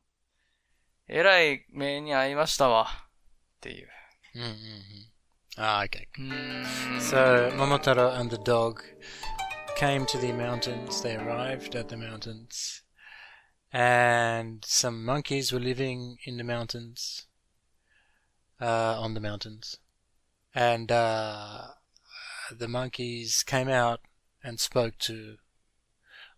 [1.07, 2.87] えらい目に遭いましたわ。
[2.87, 3.89] っていう。
[4.35, 5.09] うんうんうん。
[5.57, 6.07] ああ、okay.
[6.17, 8.81] うーん So, Momotaro and the dog
[9.75, 11.01] came to the mountains.
[11.01, 12.83] They arrived at the mountains.
[13.71, 17.27] And some monkeys were living in the mountains.
[18.61, 19.79] Uh, on the mountains.
[20.53, 21.75] And, uh,
[22.51, 24.01] the monkeys came out
[24.43, 25.37] and spoke to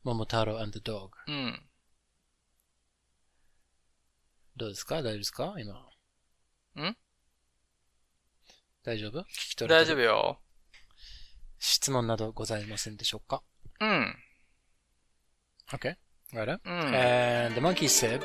[0.06, 1.10] Momotaro and the dog.
[1.26, 1.60] うん。
[4.56, 5.74] どうですか大丈夫ですか今。
[6.88, 6.96] ん
[8.84, 10.38] 大丈夫聞き取れ大丈夫よ。
[11.58, 13.42] 質問などございませんでしょうか
[13.80, 14.16] うん。
[15.72, 15.96] Okay.
[16.32, 16.60] Right.
[16.64, 16.94] うん。
[16.94, 18.22] And the monkey said,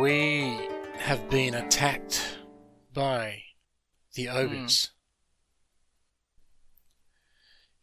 [0.00, 0.70] We
[1.04, 2.18] have been attacked
[2.94, 3.34] by
[4.14, 4.95] the ogres.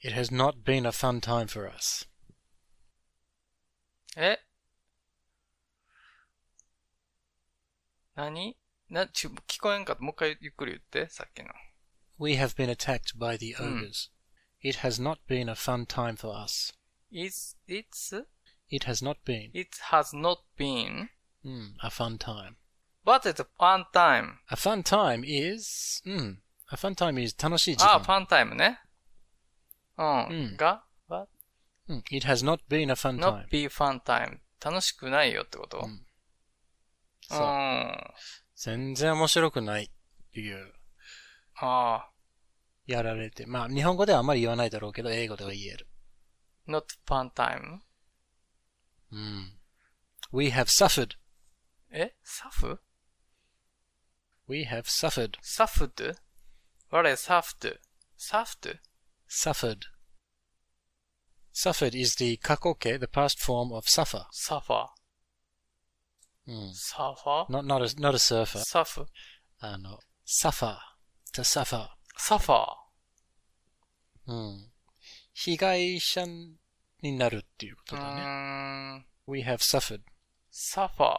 [0.03, 2.09] It has not been a fun time for us.
[4.17, 4.39] え
[8.15, 8.57] 何
[8.91, 10.03] な、ち、聞こえんかった。
[10.03, 11.51] もう一回ゆっくり言って、さっきの。
[12.19, 13.81] We have been attacked by the Hmm.
[13.85, 14.11] ogres.
[14.61, 16.73] It has not been a fun time for us.
[17.13, 18.25] It's, it's,
[18.71, 21.09] It has not been it has not been,
[21.45, 22.57] mm, a fun time.
[23.05, 24.41] but it's a fun time.
[24.51, 26.37] A fun time is, mm,
[26.71, 28.05] a fun time is 楽しい時あ、間。
[28.05, 28.81] ファンタイムね。
[29.98, 30.28] うん。
[30.28, 30.84] うんが?
[31.90, 33.20] Mm, It has not been a fun time.
[33.20, 34.40] not be fun time.
[34.64, 35.98] 楽しくないよってこと、うんう
[37.30, 37.48] そう。
[37.48, 37.98] ん。
[38.56, 39.90] 全然面白くないっ
[40.34, 40.74] ていう、
[41.56, 42.10] ああ。
[42.88, 43.46] やられて。
[43.46, 45.88] まあ、日本語ではあんまり言わないだろうけど、英語では言える。
[46.68, 47.80] not fun time?
[49.12, 49.60] うん。
[50.32, 51.16] We have suffered.
[51.92, 52.80] えサフ
[54.48, 55.38] We have suffered.
[55.42, 56.14] サフド
[56.90, 57.70] ?What is サフド
[58.18, 58.72] サフド
[59.36, 59.88] Suffered.
[61.52, 64.28] Suffered is the 過去形 the past form of suffer.
[64.32, 64.88] サファー。
[66.46, 66.74] うん。
[66.76, 68.60] サファー Not, not a, not a surfer.
[68.64, 69.08] サフ
[69.58, 70.78] あの、suffer.
[71.34, 71.90] to suffer.
[72.16, 74.32] サファー。
[74.32, 74.72] うん。
[75.34, 76.26] 被害者
[77.02, 79.08] になるっていうこうとだね。
[79.26, 80.02] We have suffered.
[80.52, 81.18] サファー。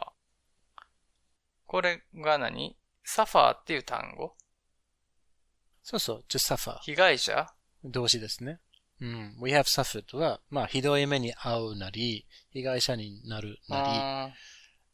[1.65, 4.37] これが何サファーっていう単語
[5.83, 6.79] そうそう、to suffer.
[6.79, 7.53] 被害者
[7.85, 8.59] 動詞ですね。
[9.01, 9.35] うん。
[9.41, 14.33] we have suffered は、まあ、ひどい目に遭うなり、被害者になるなり、あ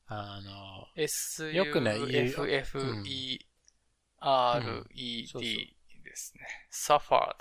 [0.07, 3.39] あの、よくね F F うん E
[4.19, 6.67] R E D ですね。
[6.71, 7.35] suffered.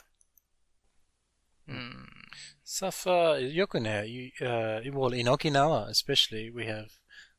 [1.68, 2.08] うん。
[2.64, 4.04] suffer, よくね、
[4.40, 6.86] uh, well, in Okinawa especially, we have,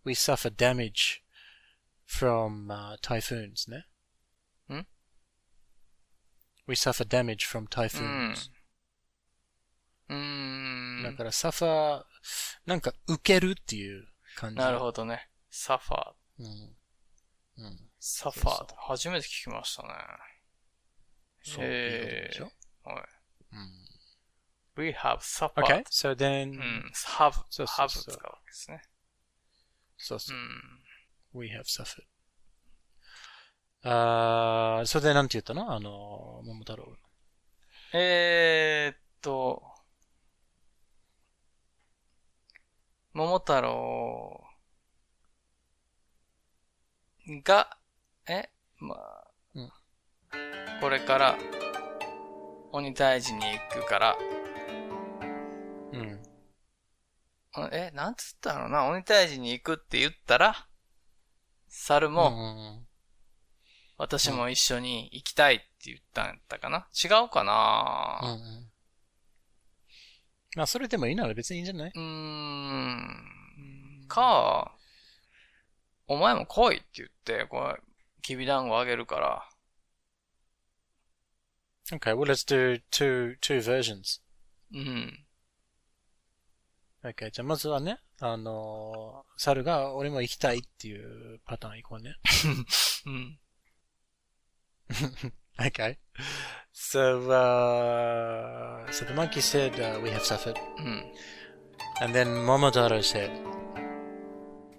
[0.03, 1.23] we suffer damage
[2.05, 3.85] from uh, typhoons ね。
[6.67, 8.51] ん we suffer damage from うん typhoons.。
[10.09, 11.03] うーん。
[11.03, 12.03] だから suffer,
[12.65, 14.57] なんか受けるっていう感じ。
[14.57, 15.29] なるほどね。
[15.51, 16.13] suffered.
[16.39, 16.75] うん。
[17.57, 17.89] うん。
[17.99, 18.67] suffered.
[18.77, 19.89] 初めて聞きましたね。
[21.43, 22.51] そういうことでしょ
[22.83, 23.05] はい。
[23.53, 23.91] うん。
[24.77, 25.63] We have suffered.
[25.63, 26.91] Okay, so then, うん。
[27.17, 27.87] have, have わ
[28.45, 28.81] けですね。
[29.97, 30.39] そうそうう。
[30.39, 31.39] ん。
[31.41, 32.03] We have suffered.
[33.83, 35.73] あー、それでなんて言ったの？
[35.73, 36.95] あの、桃太郎。
[37.93, 39.63] えーっと、
[43.13, 44.43] 桃太郎
[47.43, 47.77] が、
[48.27, 49.71] え、まあ、うん。
[50.79, 51.37] これから
[52.71, 54.17] 鬼退治に行くから、
[55.91, 56.21] うん。
[57.53, 58.69] あえ、なんつったの？
[58.69, 60.67] な鬼退治に行くって言ったら、
[61.67, 62.85] 猿も、も
[64.03, 68.71] 私も一緒に行きたいって言ったんやったかな違うかうん、なうんうん。
[70.55, 71.91] まあ、それでもいいなら別にいいんじゃない？
[71.93, 74.05] うーん。
[74.07, 74.75] か、
[76.07, 77.79] お前も来いって言って、これ、
[78.23, 79.47] きびだんごあげるから。
[81.91, 84.19] Okay, well, let's do two, two versions.
[84.73, 85.25] うん。
[87.03, 92.15] Okay, じゃあまずはね、あの、猿が俺も行きたいっていうパターン行こうね。
[93.05, 93.37] うん。
[95.60, 95.96] Okay.
[96.72, 100.56] So, uh, so the monkey said, uh, we have suffered.
[100.78, 101.04] うん。
[102.00, 103.30] And then Momotaro said,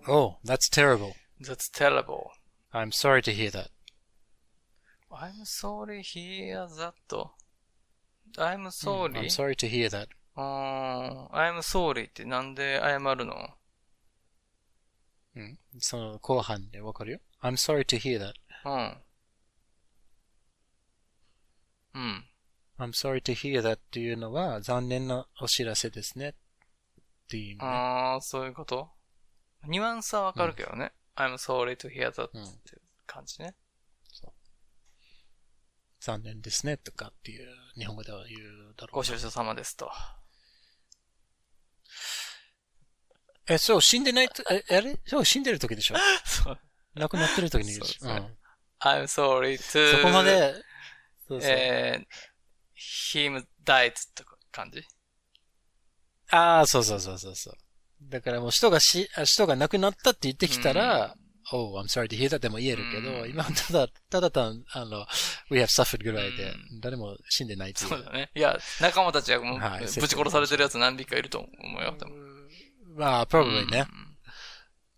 [0.08, 1.16] Oh, that's terrible.
[1.42, 2.32] That's terrible.
[2.72, 3.70] I'm sorry to hear that.
[5.12, 6.90] I'm sorry hear that.
[8.38, 9.30] I'm I'm sorry?
[9.30, 10.08] sorry to hear that.
[10.36, 13.34] あー I'm sorry ってなんで謝るの
[15.36, 15.58] うん。
[15.80, 17.20] その後半でわかるよ。
[17.42, 18.34] I'm sorry to hear that.
[18.66, 18.98] うん。
[21.95, 22.25] うん。
[22.79, 26.31] I'm sorry to hear that っていうのは残念なお知らせですね。
[26.31, 26.35] っ
[27.29, 27.59] ていう意味ね。
[27.67, 28.91] ああ、そういうこと？
[29.67, 30.93] ニュアンスはわかるけどね。
[31.17, 32.47] I'm sorry to hear that ってうん
[33.07, 33.55] 感じね。
[36.01, 38.97] 残念ですねとかっていう日本語では言うだろうな。
[38.97, 39.89] ご愁傷様ですと。
[43.49, 44.99] え、そう、死んでないと、え、あれ？
[45.07, 45.97] そう、死んでる時でしょ？
[46.27, 46.59] そう。
[46.95, 48.09] 亡くなってる時に言うでしょ？
[48.09, 48.39] ううん
[48.81, 50.55] I'm sorry to, そこまで、
[51.41, 51.51] そうそう。
[51.51, 54.83] えー、him died って感じ？
[56.31, 57.55] ああ、そうそうそうそうそう。
[58.03, 61.15] だからもう人がし、あ人が亡くなったって言ってきたら、
[61.53, 65.07] Oh, I'm sorry to hear that でも言えるけど、うん今ただ、ただ単、あの、
[65.51, 67.89] We have suffered ぐらいで、う誰も死んでないっていう。
[67.89, 68.31] そうだね。
[68.35, 71.97] いや、仲間たちはもう、はいぶち殺されてるやつ何匹かいると思うよ。
[71.99, 72.13] でも
[72.97, 73.87] まあ、probably ね。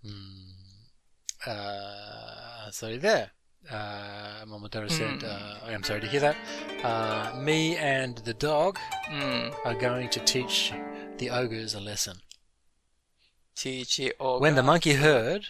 [0.04, 1.50] うんうん。
[1.50, 3.30] あーそれで、
[3.70, 5.20] uh, Momotaro hmm.
[5.20, 6.36] said, uh, I'm sorry to hear that.
[6.82, 9.54] Uh, me and the dog mm.
[9.64, 10.72] are going to teach
[11.18, 12.18] the ogres a lesson.
[13.56, 14.42] Teach the ogres.
[14.42, 15.46] When the monkey heard.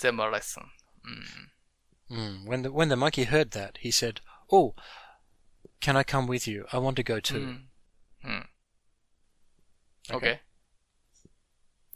[0.00, 0.64] Them a lesson.
[2.10, 2.46] Mm.
[2.46, 4.74] when, the, when the monkey heard that, he said, Oh,
[5.80, 6.64] can I come with you?
[6.72, 7.56] I want to go too.
[8.22, 8.38] Hmm.
[10.10, 10.16] Okay.
[10.16, 10.40] okay.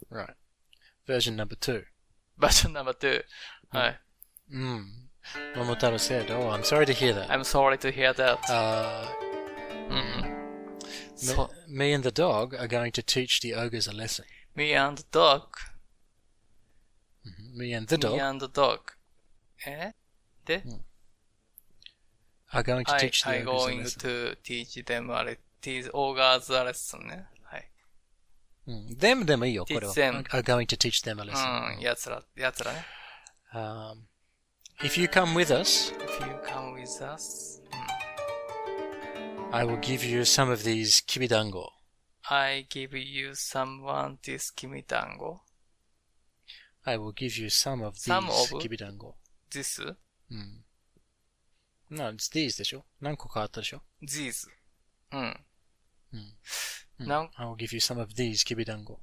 [0.09, 0.33] Right.
[1.05, 1.83] Version number two.
[2.37, 3.21] Version number two.
[3.73, 3.97] Hi.
[4.52, 4.84] Mm.
[5.56, 8.38] Momotaro said, "Oh, I'm sorry to hear that." I'm sorry to hear that.
[8.48, 9.06] Uh,
[9.88, 10.22] うん。
[11.16, 11.70] me, そう。
[11.70, 14.24] me and the dog are going to teach the ogres a lesson.
[14.54, 15.42] me and dog.
[17.56, 18.80] Me and the dog me and dog.
[19.66, 19.94] え
[20.44, 20.62] で、
[22.52, 24.00] are going to I, teach the I ogres a going lesson.
[24.00, 27.26] to teach them a le- teach ogres a lesson ね。
[27.44, 27.70] はい。
[28.68, 28.98] Mm.
[28.98, 29.94] Them でもいいよ、これは。
[29.94, 30.22] Teach them.
[30.30, 31.78] are going to teach them a う lesson.
[31.78, 32.84] ん、奴ら、奴らね。
[33.54, 34.02] Um,
[34.82, 37.60] if you come with us, If you come with us,
[39.52, 41.68] I will give you some of these kibidango.
[42.30, 45.40] I give you someone this kimidango.
[46.86, 48.50] I will give you some of these Some of?
[48.60, 49.14] kibidango.
[49.50, 49.80] This,
[50.30, 50.64] うん。
[51.90, 54.48] な、it's these でしょ何個かあったでしょ these.
[55.12, 55.46] うん。
[56.12, 56.16] う
[57.04, 58.98] んなん I will give you some of these kibidango.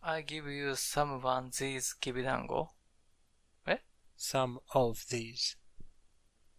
[0.00, 2.68] I give you someone this kimidango.
[4.17, 5.57] Some of these.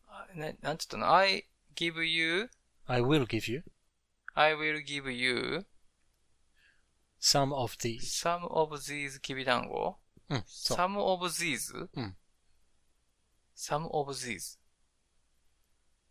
[0.07, 1.14] あね、なんちょっとな。
[1.14, 1.44] I
[1.75, 2.49] give you,
[2.87, 3.64] I will give you.
[4.35, 5.66] I will give you
[7.21, 8.01] some of these.
[8.01, 9.99] some of these きびだんご
[10.31, 10.79] うん、そう。
[10.79, 11.88] some of these?
[11.94, 12.16] うん
[13.57, 14.59] some of these.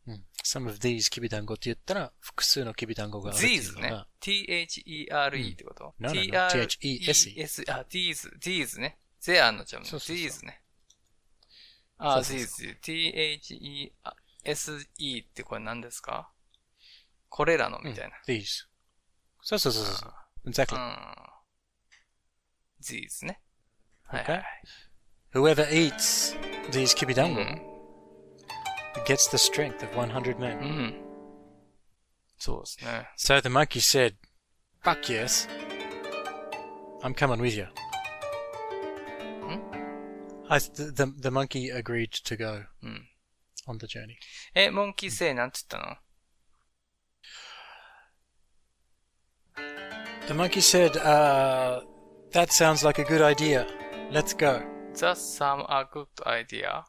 [0.07, 4.07] うん some of these きびだんごって言ったら、複数のきびだんごがあるってい these うのねが、。
[4.19, 6.21] t-h-e-r-e ってこと、No, no, no.
[6.23, 8.97] t-r-e-s T-H-E-S-E s あ、these, these ね。
[9.19, 9.89] ゼアになっちゃうもん。
[9.89, 10.61] そうそうそう these ね。
[11.98, 16.30] あ、そうそう these。t-h-e-s-e ってこれ何ですか
[17.28, 18.14] これらのみたいな。
[18.26, 18.66] these.
[19.42, 20.14] そうそうそうそう。
[20.50, 20.76] exactly.
[20.76, 20.96] うん。
[22.82, 23.40] these ね。
[24.04, 24.44] はいはい
[25.34, 25.40] Okay.
[25.40, 26.36] Whoever eats
[26.72, 27.62] these きびだんごうん
[29.06, 30.60] gets the strength of 100う men.
[30.60, 30.94] ん。
[32.38, 33.08] そうですね。
[33.16, 34.14] So the monkey said,
[34.82, 35.48] Fuck yes.
[37.02, 37.66] I'm coming with you.
[40.48, 43.08] I, the, the, the monkey agreed to go うん。
[43.68, 44.16] on the journey.
[44.54, 45.96] え、モンキーセイなんて言ったの
[50.26, 51.82] The monkey said, uh,
[52.32, 53.66] That sounds like a good idea.
[54.10, 54.62] Let's go.
[54.94, 56.84] That some a good idea.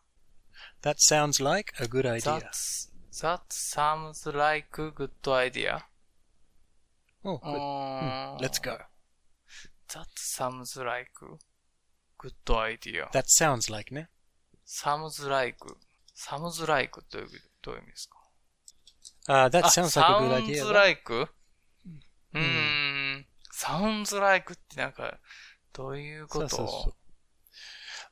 [0.82, 2.40] That sounds like a good idea.
[2.42, 5.86] That's, that sounds like a good idea.
[7.24, 7.54] Oh, good.
[7.54, 8.78] うーん Let's go.
[9.90, 11.12] That sounds like
[12.19, 13.09] good idea.
[13.13, 14.09] That sounds like ね。
[14.67, 15.57] sounds like,
[16.15, 17.29] sounds like どういう
[17.63, 18.17] どういう意味ですか
[19.29, 20.65] Uh, that あ sounds like a good idea.
[20.65, 21.13] sounds like?
[21.15, 23.27] うーん。
[23.55, 25.19] sounds like ってなんか、
[25.73, 26.49] どういうこと？
[26.49, 26.95] そうそうそう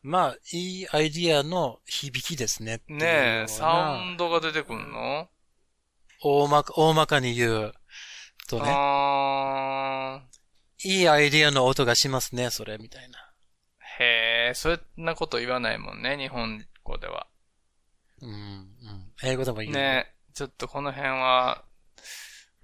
[0.03, 2.81] まあ、いいアイディアの響きですね。
[2.89, 5.29] ねえ、サウンドが出てくるの？
[6.23, 7.75] 大まか、大まかに言う
[8.47, 10.23] とね、あ
[10.85, 13.26] いいアイディアの音がしますね、それ、みたいな。
[14.01, 17.27] ーへえ、そんなこと言わないもんね、日本語では。
[18.23, 18.69] うん、うん。
[19.23, 21.65] 英語でもいいよねちょっとこの辺は、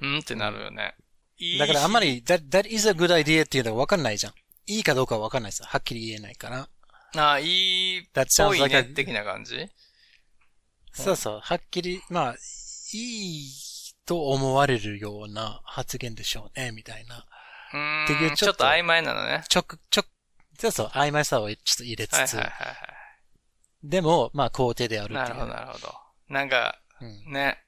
[0.00, 0.94] うんってなるよね。
[1.38, 4.34] いいだからあんまり、that, that is a good idea っていうのが分かんないじゃん。
[4.66, 5.64] いいかどうかは分かんないです。
[5.64, 6.68] はっきり言えないから。
[7.16, 7.44] あ、い
[7.96, 8.02] いっ
[8.38, 9.68] ぽいね的な感じ？
[10.92, 11.40] そうそう。
[11.40, 12.36] はっきり、まあ、
[12.92, 13.50] いい
[14.06, 17.26] と思われるような発言でしょうね、みたいな。
[17.72, 19.44] うーんっていうちょっと曖昧なのね。
[19.48, 20.06] ちょく、ちょく、
[20.62, 22.76] そうそう、曖昧さをちょっと入れつつ、はいはいはいは
[23.82, 25.18] でも、まあ、肯定であるい。
[25.18, 25.38] っていう。
[25.38, 25.94] なるほどなるほど。
[26.28, 27.58] なんか、うんね。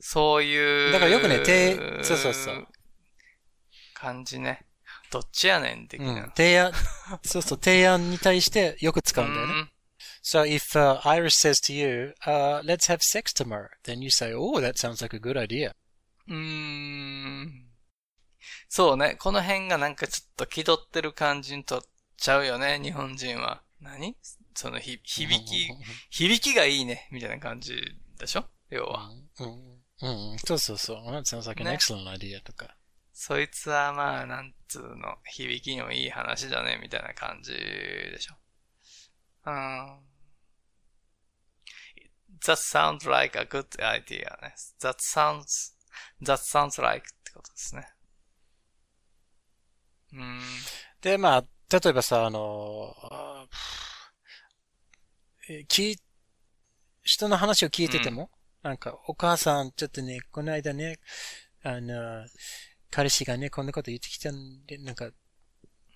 [0.00, 0.92] そういう。
[0.92, 2.66] だからよくねてそうそうそう。
[3.92, 4.64] 感じね。
[5.10, 6.28] どっちやねん的うんな。
[6.34, 6.72] 提案、
[7.22, 9.70] そうそう、提案に対してよく使うんだよね。
[10.24, 14.78] So if、uh, Iris says to you, uh, let's have sex tomorrow, then you say, oh, that
[14.78, 15.74] sounds like a good idea.
[16.26, 17.65] うーん。
[18.68, 19.16] そうね。
[19.18, 21.82] この辺がなんかちょっと気取ってる感じにとっ
[22.16, 23.62] ちゃうよね、日本人は。
[23.80, 24.16] 何？
[24.54, 25.68] そのひ、響き、
[26.10, 27.76] 響きがいいね、みたいな感じ
[28.18, 28.46] でしょ？
[28.70, 29.10] 要は。
[29.40, 29.48] うん、
[30.02, 30.96] うん、うんそうそうそう。
[31.10, 32.76] That sounds like an ね excellent idea とか。
[33.12, 38.34] そいつはまあ、なんつうの、響きのいい話だね、みたいな感じでしょ？
[39.46, 40.00] うん。
[42.40, 44.54] That sounds like a good idea ね。
[44.80, 45.74] That sounds,
[46.22, 47.88] that sounds like ってことですね。
[50.16, 50.40] うん。
[51.00, 52.94] で、まあ、例えばさ、あの、
[55.68, 55.96] 聞い、
[57.02, 58.30] 人の話を聞いてても、
[58.62, 60.98] なんか、お母さん、ちょっとね、この間ね、
[61.62, 62.26] あの、
[62.90, 65.10] 彼氏がね、こんなこと言ってきたんで、なんか、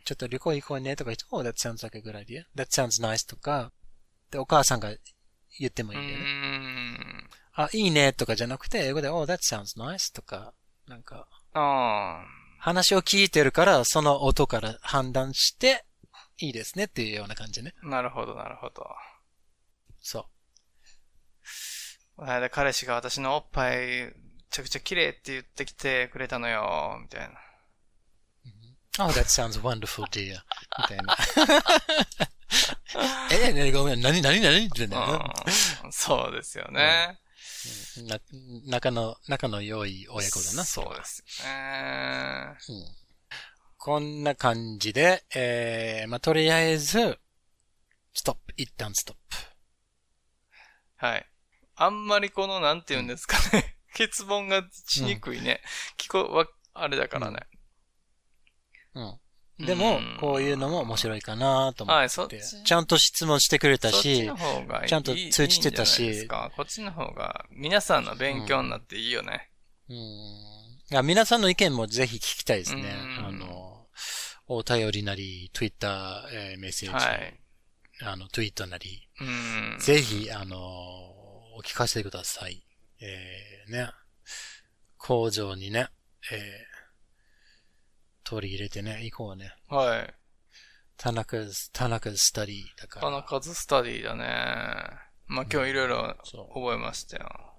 [0.05, 2.45] ちょっと旅行行こうねとか言って、oh, that sounds like a good idea.
[2.57, 3.73] That sounds nice とか、
[4.31, 4.91] で、お母さんが
[5.59, 6.25] 言ってもういいんだよね。
[6.25, 7.31] ん。
[7.55, 10.55] あ、いいねとかじゃなくて、英語で、oh, that sounds nice とか、
[10.87, 12.25] なんか、あ
[12.61, 15.85] 話を聞いてるから、その音から判断して、
[16.39, 17.75] いいですねっていうような感じね。
[17.83, 17.87] あ。
[17.87, 18.87] なるほど、なるほど。
[20.01, 20.25] そう。
[22.17, 24.13] この間彼氏が私のおっぱい、め
[24.51, 27.35] ちゃくちゃ綺麗って言ってきてくれたのよ、みたいな。
[28.99, 30.41] Oh, that sounds wonderful, dear.
[30.79, 31.17] みたいな。
[33.49, 34.97] え、ね、ごめん、なになになにってね。
[35.85, 37.19] うんそうですよね。
[38.09, 38.19] な、
[38.67, 40.65] 仲の、仲の良い親子だな。
[40.65, 42.57] そうですよね。
[43.77, 47.19] こんな感じで、えー、まあ、とりあえず、
[48.13, 48.55] ストップ。
[48.57, 49.37] 一旦ストップ。
[50.97, 51.27] はい。
[51.77, 53.77] あんまりこの、なんて言うんですかね。
[53.95, 55.63] 結論がしにくいね。
[55.97, 57.39] 聞こ、わ、あれだからね。
[58.95, 59.21] うん。
[59.67, 62.15] でもうん、こういうのも面白いかなと思はい、って。
[62.15, 62.65] そっち。
[62.65, 64.89] ちゃんと質問してくれたしの、方がいい。
[64.89, 69.51] ちゃんと通知してたしいいこっちの方が、皆さんの勉強になっていいよね。
[69.89, 69.97] うん。
[69.97, 72.83] いや皆さんの意見もぜひ聞きたいですね。
[73.19, 73.87] うんあの、
[74.47, 77.41] お便りなり、Twitter、えーメッセージ、はい。
[78.03, 79.79] あの、ツイートなり、うん。
[79.79, 82.67] ぜひ、あの、お聞かせてください。
[83.01, 83.91] えー、ね。
[84.97, 85.89] 工場にね、
[86.33, 86.39] えー、
[88.31, 89.53] 取り入れてね、行こうね。
[89.69, 90.15] はい。
[90.97, 91.37] 田中、
[91.73, 93.07] 田中スタディだから。
[93.07, 94.25] 田中ズスタディだね。
[95.27, 96.17] まあ、今日いろいろ
[96.55, 97.55] 覚えましたよ。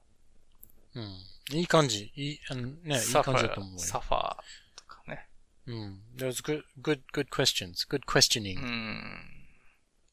[0.96, 1.58] うん。
[1.58, 2.14] いい感じ。
[2.16, 3.80] いい、あのね、いいサファー感じだと思うよ。
[3.80, 4.36] サファー
[4.78, 5.28] とかね。
[5.66, 6.02] うん。
[6.16, 7.86] There's good, good, good questions.
[7.90, 8.58] Good questioning.
[8.58, 9.26] うん。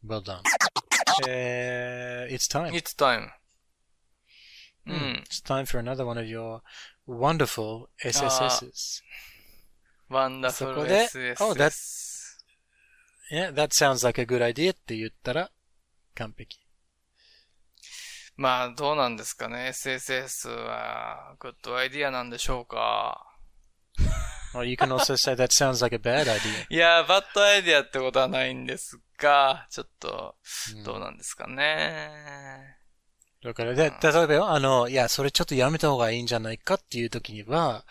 [0.05, 0.41] Well done.
[1.29, 2.73] えー、it's time.
[2.73, 3.29] It's time.
[4.87, 5.21] う Mm.
[5.21, 5.25] ん。
[5.31, 6.63] It's time for another one of your
[7.07, 9.03] wonderful SSSs.
[10.09, 11.09] ワンダフルそこで。
[11.41, 11.73] Oh, that-
[13.31, 15.51] Yeah, that sounds like a good idea って言ったら
[16.15, 16.59] 完璧。
[18.37, 19.69] まあ、どうなんですかね。
[19.75, 23.25] SSS は、グッドアイディアなんでしょうか。
[24.55, 26.67] Or you can also say that sounds like a bad idea.
[26.71, 30.37] いや、バッドアイディアってことはないんですが、ちょっと、
[30.77, 32.79] うんどうなんですかね。
[33.43, 37.85] だから、で、例えばよ、あの、いや、それちょっとやめた方がいいんじゃないかっていう時には、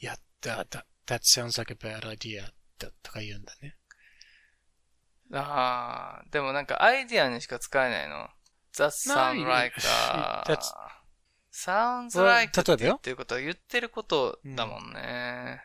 [0.00, 2.44] いや、that, that, that sounds like a bad idea
[2.78, 3.76] だとか言うんだね。
[5.32, 8.28] ああ、でもなんかアイディアにしか使えないの。
[8.76, 10.44] That sound No, like a...
[10.46, 10.72] that's-
[11.52, 15.60] sounds like 例えばよっていうことは言ってることだもんね。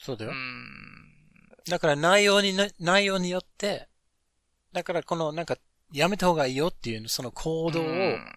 [0.00, 0.32] うそうだよ。
[0.32, 0.90] ん。
[1.68, 3.88] だから内容にな、内容によって、
[4.72, 5.56] だからこのなんか、
[5.92, 8.36] やめた方がいいよっていう、その行動を、うん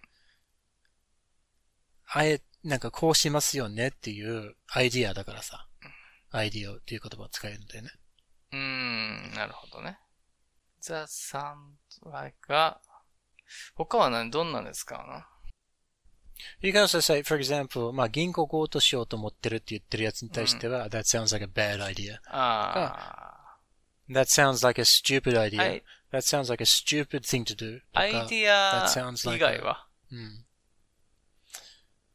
[2.06, 5.66] あえ、なんかこうしますよねっていうアイディアだからさ。
[6.34, 7.90] アイディアっていう言葉を使えるんだよね。
[8.52, 9.98] うーん、なるほどね。
[10.82, 11.54] That sounds
[12.12, 12.76] like a...
[13.76, 15.28] 他は何、どんなんですかな
[16.60, 22.18] You can also say, for example, まあ銀行強盗しようと思ってるって言ってるやつに対しては、that sounds like a bad idea.
[22.26, 23.60] あ
[24.10, 25.48] That sounds like a stupid あ。
[25.48, 25.58] idea.
[25.58, 25.84] はい。
[26.12, 27.80] That sounds like a stupid thing to do.
[27.92, 30.44] アイディア sounds like 以外はうん。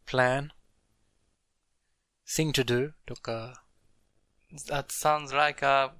[0.05, 0.49] plan,
[2.28, 3.63] thing to do とか、
[4.67, 5.91] That sounds like a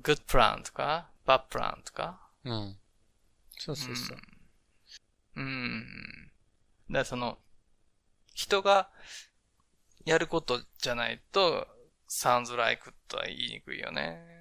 [0.00, 2.76] good plan とか bad plan とかうん。
[3.58, 4.18] そうそうそう。
[5.36, 6.30] うーん。
[6.88, 7.38] だからその、
[8.34, 8.88] 人が
[10.04, 11.66] やることじゃないと、
[12.08, 14.40] sounds like とは言いにくいよね。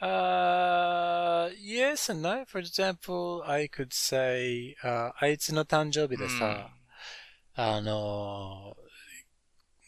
[0.00, 2.44] Uh, yes and no.
[2.46, 6.70] For example, I could say, uh, あいつの誕生日でさ、
[7.54, 8.83] あのー、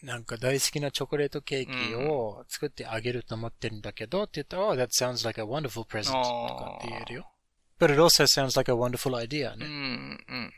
[0.06, 7.32] なんか大好きなチョコレートケーキを作ってあげると思ってるんだけど、って言ったら、oh, that sounds like a wonderful present とかって言えるよ。
[7.80, 9.66] But it also sounds like a wonderful idea ね。
[9.66, 10.52] ん、うん、うん、うん。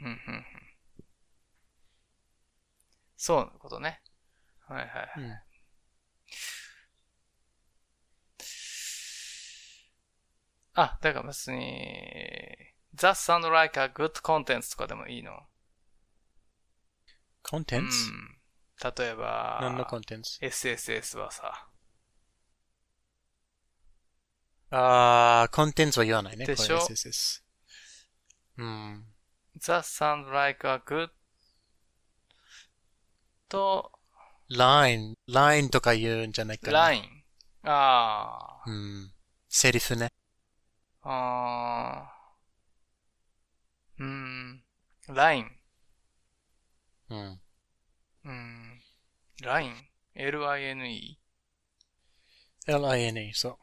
[0.00, 0.44] うん、うん。
[3.16, 4.02] そういうことね。
[4.66, 5.10] はいはいはい。
[5.18, 5.38] うん
[10.74, 12.56] あ、だから別に、
[12.96, 15.32] that sound like a good content とかでもいいの。
[17.44, 18.10] Contents?
[18.10, 18.38] うん。
[18.96, 20.40] 例えば、何の contents?
[20.40, 21.68] SSS はさ、
[24.70, 26.46] あー、contents は言わないね。
[26.46, 27.42] でしょこれ SSS。
[28.58, 29.04] うん。
[29.60, 31.10] that sound like a good
[33.48, 33.92] と、
[34.50, 36.90] line, line とか言うんじゃないかな。
[36.90, 37.02] line。
[37.64, 39.12] あうん。
[39.48, 40.08] セリフね。
[41.02, 41.10] あ。
[41.10, 42.12] ああ。
[43.98, 44.64] うん。
[45.08, 45.61] line。
[47.12, 47.40] うん。
[48.24, 48.82] うん。
[49.42, 49.74] line。
[50.14, 51.18] L-I-N-E。
[52.66, 53.58] line, そう。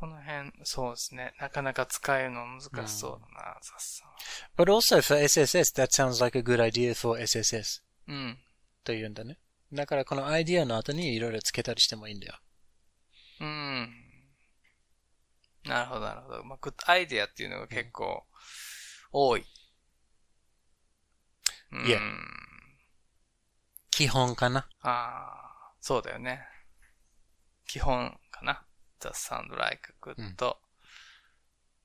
[0.00, 1.34] この辺、そうですね。
[1.38, 4.04] なかなか使えるの難しそうだな、雑さ
[4.56, 8.38] But also for SSS, that sounds like a good idea for SSS うん。
[8.82, 9.38] というんだね。
[9.72, 12.34] だからこのアイディアの後にいろいろつけたりしてもいいんだよ。
[13.40, 13.90] うん。
[15.64, 16.44] なるほど、なるほど。
[16.44, 18.24] まあ、グッドアイディアっていうのが結構
[19.12, 19.44] 多い。
[21.72, 21.82] うん。
[21.84, 21.98] Yeah
[23.90, 24.66] 基本かな。
[24.80, 26.46] ああ、そうだよね。
[27.66, 28.64] 基本かな。
[29.00, 30.14] The sound like good.
[30.18, 30.26] うん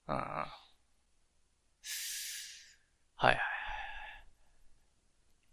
[0.08, 0.16] うん。
[0.18, 0.48] は
[3.22, 3.40] いはい。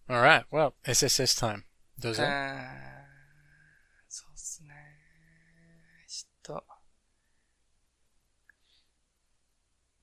[0.09, 1.64] Alright, well, SSS time.
[1.99, 2.22] どうぞ。
[2.22, 3.03] えー
[4.09, 4.74] そうっすね。
[6.07, 6.64] ちょっと、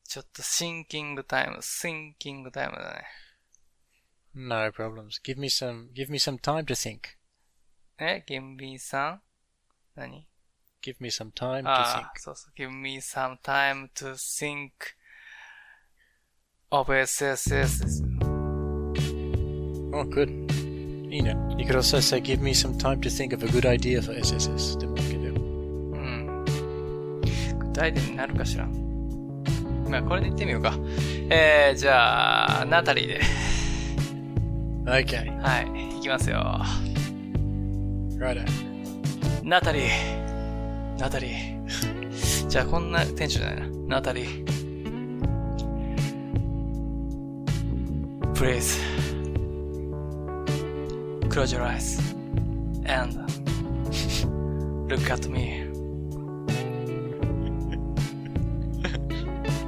[0.05, 3.05] ちょっとシンキングタイム、シンキングタイムだね。
[4.41, 5.19] No problems.
[5.21, 5.89] Give me some.
[5.93, 7.17] Give me some time to think.
[7.99, 8.19] Eh?
[8.25, 9.19] Give me some.
[9.97, 10.25] 何
[10.81, 12.31] Give me some time to ah, think.
[12.31, 14.71] あ so give me some time to think
[16.71, 18.01] of SSS
[19.91, 20.29] Oh, good.
[21.09, 23.65] You know, you could also say, "Give me some time to think of a good
[23.65, 25.33] idea for SSS." Then we can do.
[25.93, 27.59] うん。
[27.59, 28.65] 具体例になるかしら。
[29.89, 30.73] まあ、これでいってみようか。
[31.29, 33.48] えー、じゃあ、ナタリーで。
[34.85, 35.39] Okay.
[35.41, 36.61] はい、行きますよ。
[38.17, 38.43] Righto.
[39.43, 40.99] ナタリー。
[40.99, 42.47] ナタリー。
[42.47, 43.77] じゃあ、こんなテンションじゃないな。
[43.87, 44.59] ナタリー。
[48.33, 48.79] Please.
[51.29, 51.99] Close your eyes.
[52.85, 53.15] And
[54.89, 55.65] look at me.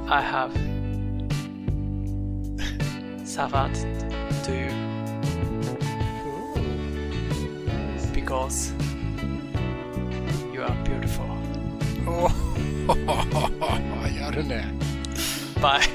[0.08, 0.52] I have
[3.24, 3.74] suffered
[4.44, 4.91] to you.
[10.52, 11.26] You are beautiful.
[14.18, 14.72] やるね。
[15.60, 15.80] Bye.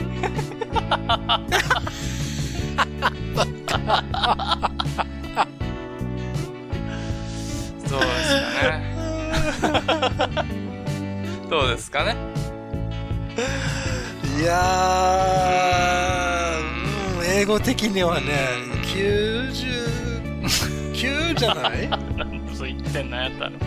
[7.90, 8.96] どうですかね。
[11.50, 12.16] どうですかね。
[14.40, 18.50] いやー、うん英語的にはね、
[18.84, 21.77] 99じゃない？
[23.08, 23.58] そう言ってんのやったの？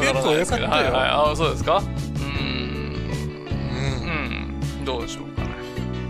[0.00, 1.10] 結構良かったよはいはい。
[1.32, 1.78] あ、そうですか？
[1.78, 1.86] うーん。
[4.02, 4.84] ううん。
[4.84, 5.48] どうでしょうかね。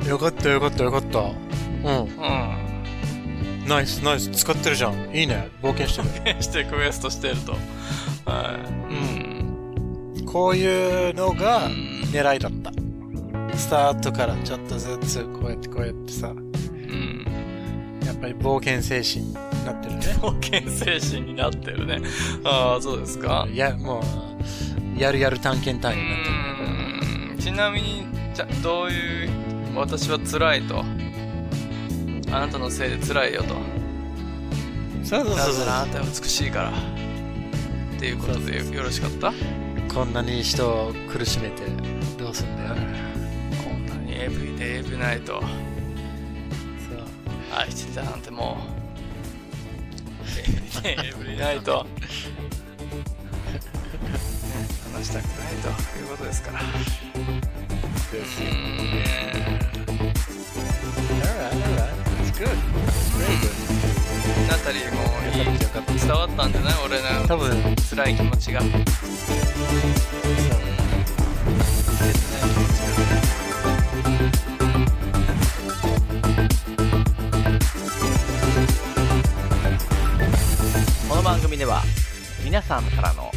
[0.04, 0.08] ん。
[0.08, 1.20] よかったよかったよかった。
[1.20, 1.26] うん。
[1.26, 1.30] う
[2.04, 3.68] ん。
[3.68, 4.30] ナイスナイス。
[4.30, 4.94] 使ってるじゃん。
[5.14, 5.48] いいね。
[5.62, 6.42] 冒険してる。
[6.42, 7.52] してクエストしてると。
[8.30, 8.58] は
[8.90, 8.94] い。
[10.18, 10.26] うん。
[10.26, 11.72] こういうのがうん
[12.12, 12.72] 狙いだった。
[13.56, 17.24] スタートからちょっとずつこうやってこうやってさ、うん。
[18.04, 19.32] やっぱり冒険精神
[19.64, 20.00] になってるね。
[20.20, 22.00] 冒険精神になってるね。
[22.44, 24.02] ああ、そうですかいや、も
[24.96, 26.36] う、やるやる探検隊うになってる。
[27.32, 29.30] ーんちなみに、じゃ、どういう、
[29.74, 30.84] 私は辛いと。
[32.30, 33.54] あなたのせいで辛いよと。
[35.04, 36.70] そうそうなそうそうあなたは美しいから。
[36.70, 36.72] っ
[38.00, 39.32] ていうことでよろしかった？
[39.94, 41.62] こんなに人を苦しめて
[42.18, 42.74] どうすんだよ。
[43.64, 45.46] こんなにエブリデイエブナイトそう
[47.56, 48.83] 愛してたなんてもう、
[50.46, 51.86] エブリデイエブリナイト。
[54.92, 55.68] 話したくないと
[55.98, 56.60] いうことですから。
[56.60, 56.72] うーん
[61.20, 61.94] Alright, alright.
[62.18, 62.48] That's good.
[63.18, 63.54] Very good.
[64.48, 65.00] ナタリーも
[65.34, 65.58] いい
[65.98, 66.74] 伝わったんじゃない？
[66.84, 68.60] 俺の多分、辛い気持ちが。
[82.54, 83.32] 皆さんからの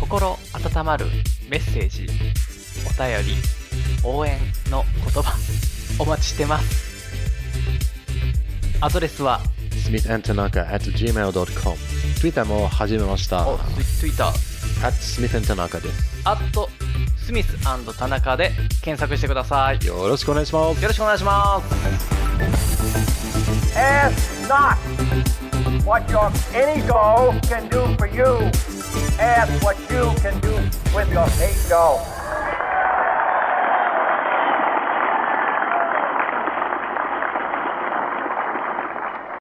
[0.00, 1.04] 心温まる
[1.50, 2.06] メッセージ、
[2.86, 3.42] お便り、
[4.02, 4.38] 応援
[4.70, 4.82] の
[5.12, 5.36] 言葉
[5.98, 7.12] お待ちしてます。
[8.80, 9.42] アドレスは
[9.72, 11.76] ？smithandtanaka at gmail.com
[12.18, 13.58] Twitter も始めましたお
[14.00, 14.26] Twitter
[14.82, 16.70] at smithandtanaka ですアット
[17.18, 17.62] スミス
[17.98, 19.84] 田中で検索してください。
[19.84, 21.66] よよろしくお願いしますろしくお願いします。
[23.76, 24.75] Ask not
[25.86, 28.50] what your any doll can do for you.
[29.20, 30.54] Ask what you can do
[30.92, 32.15] with your ego.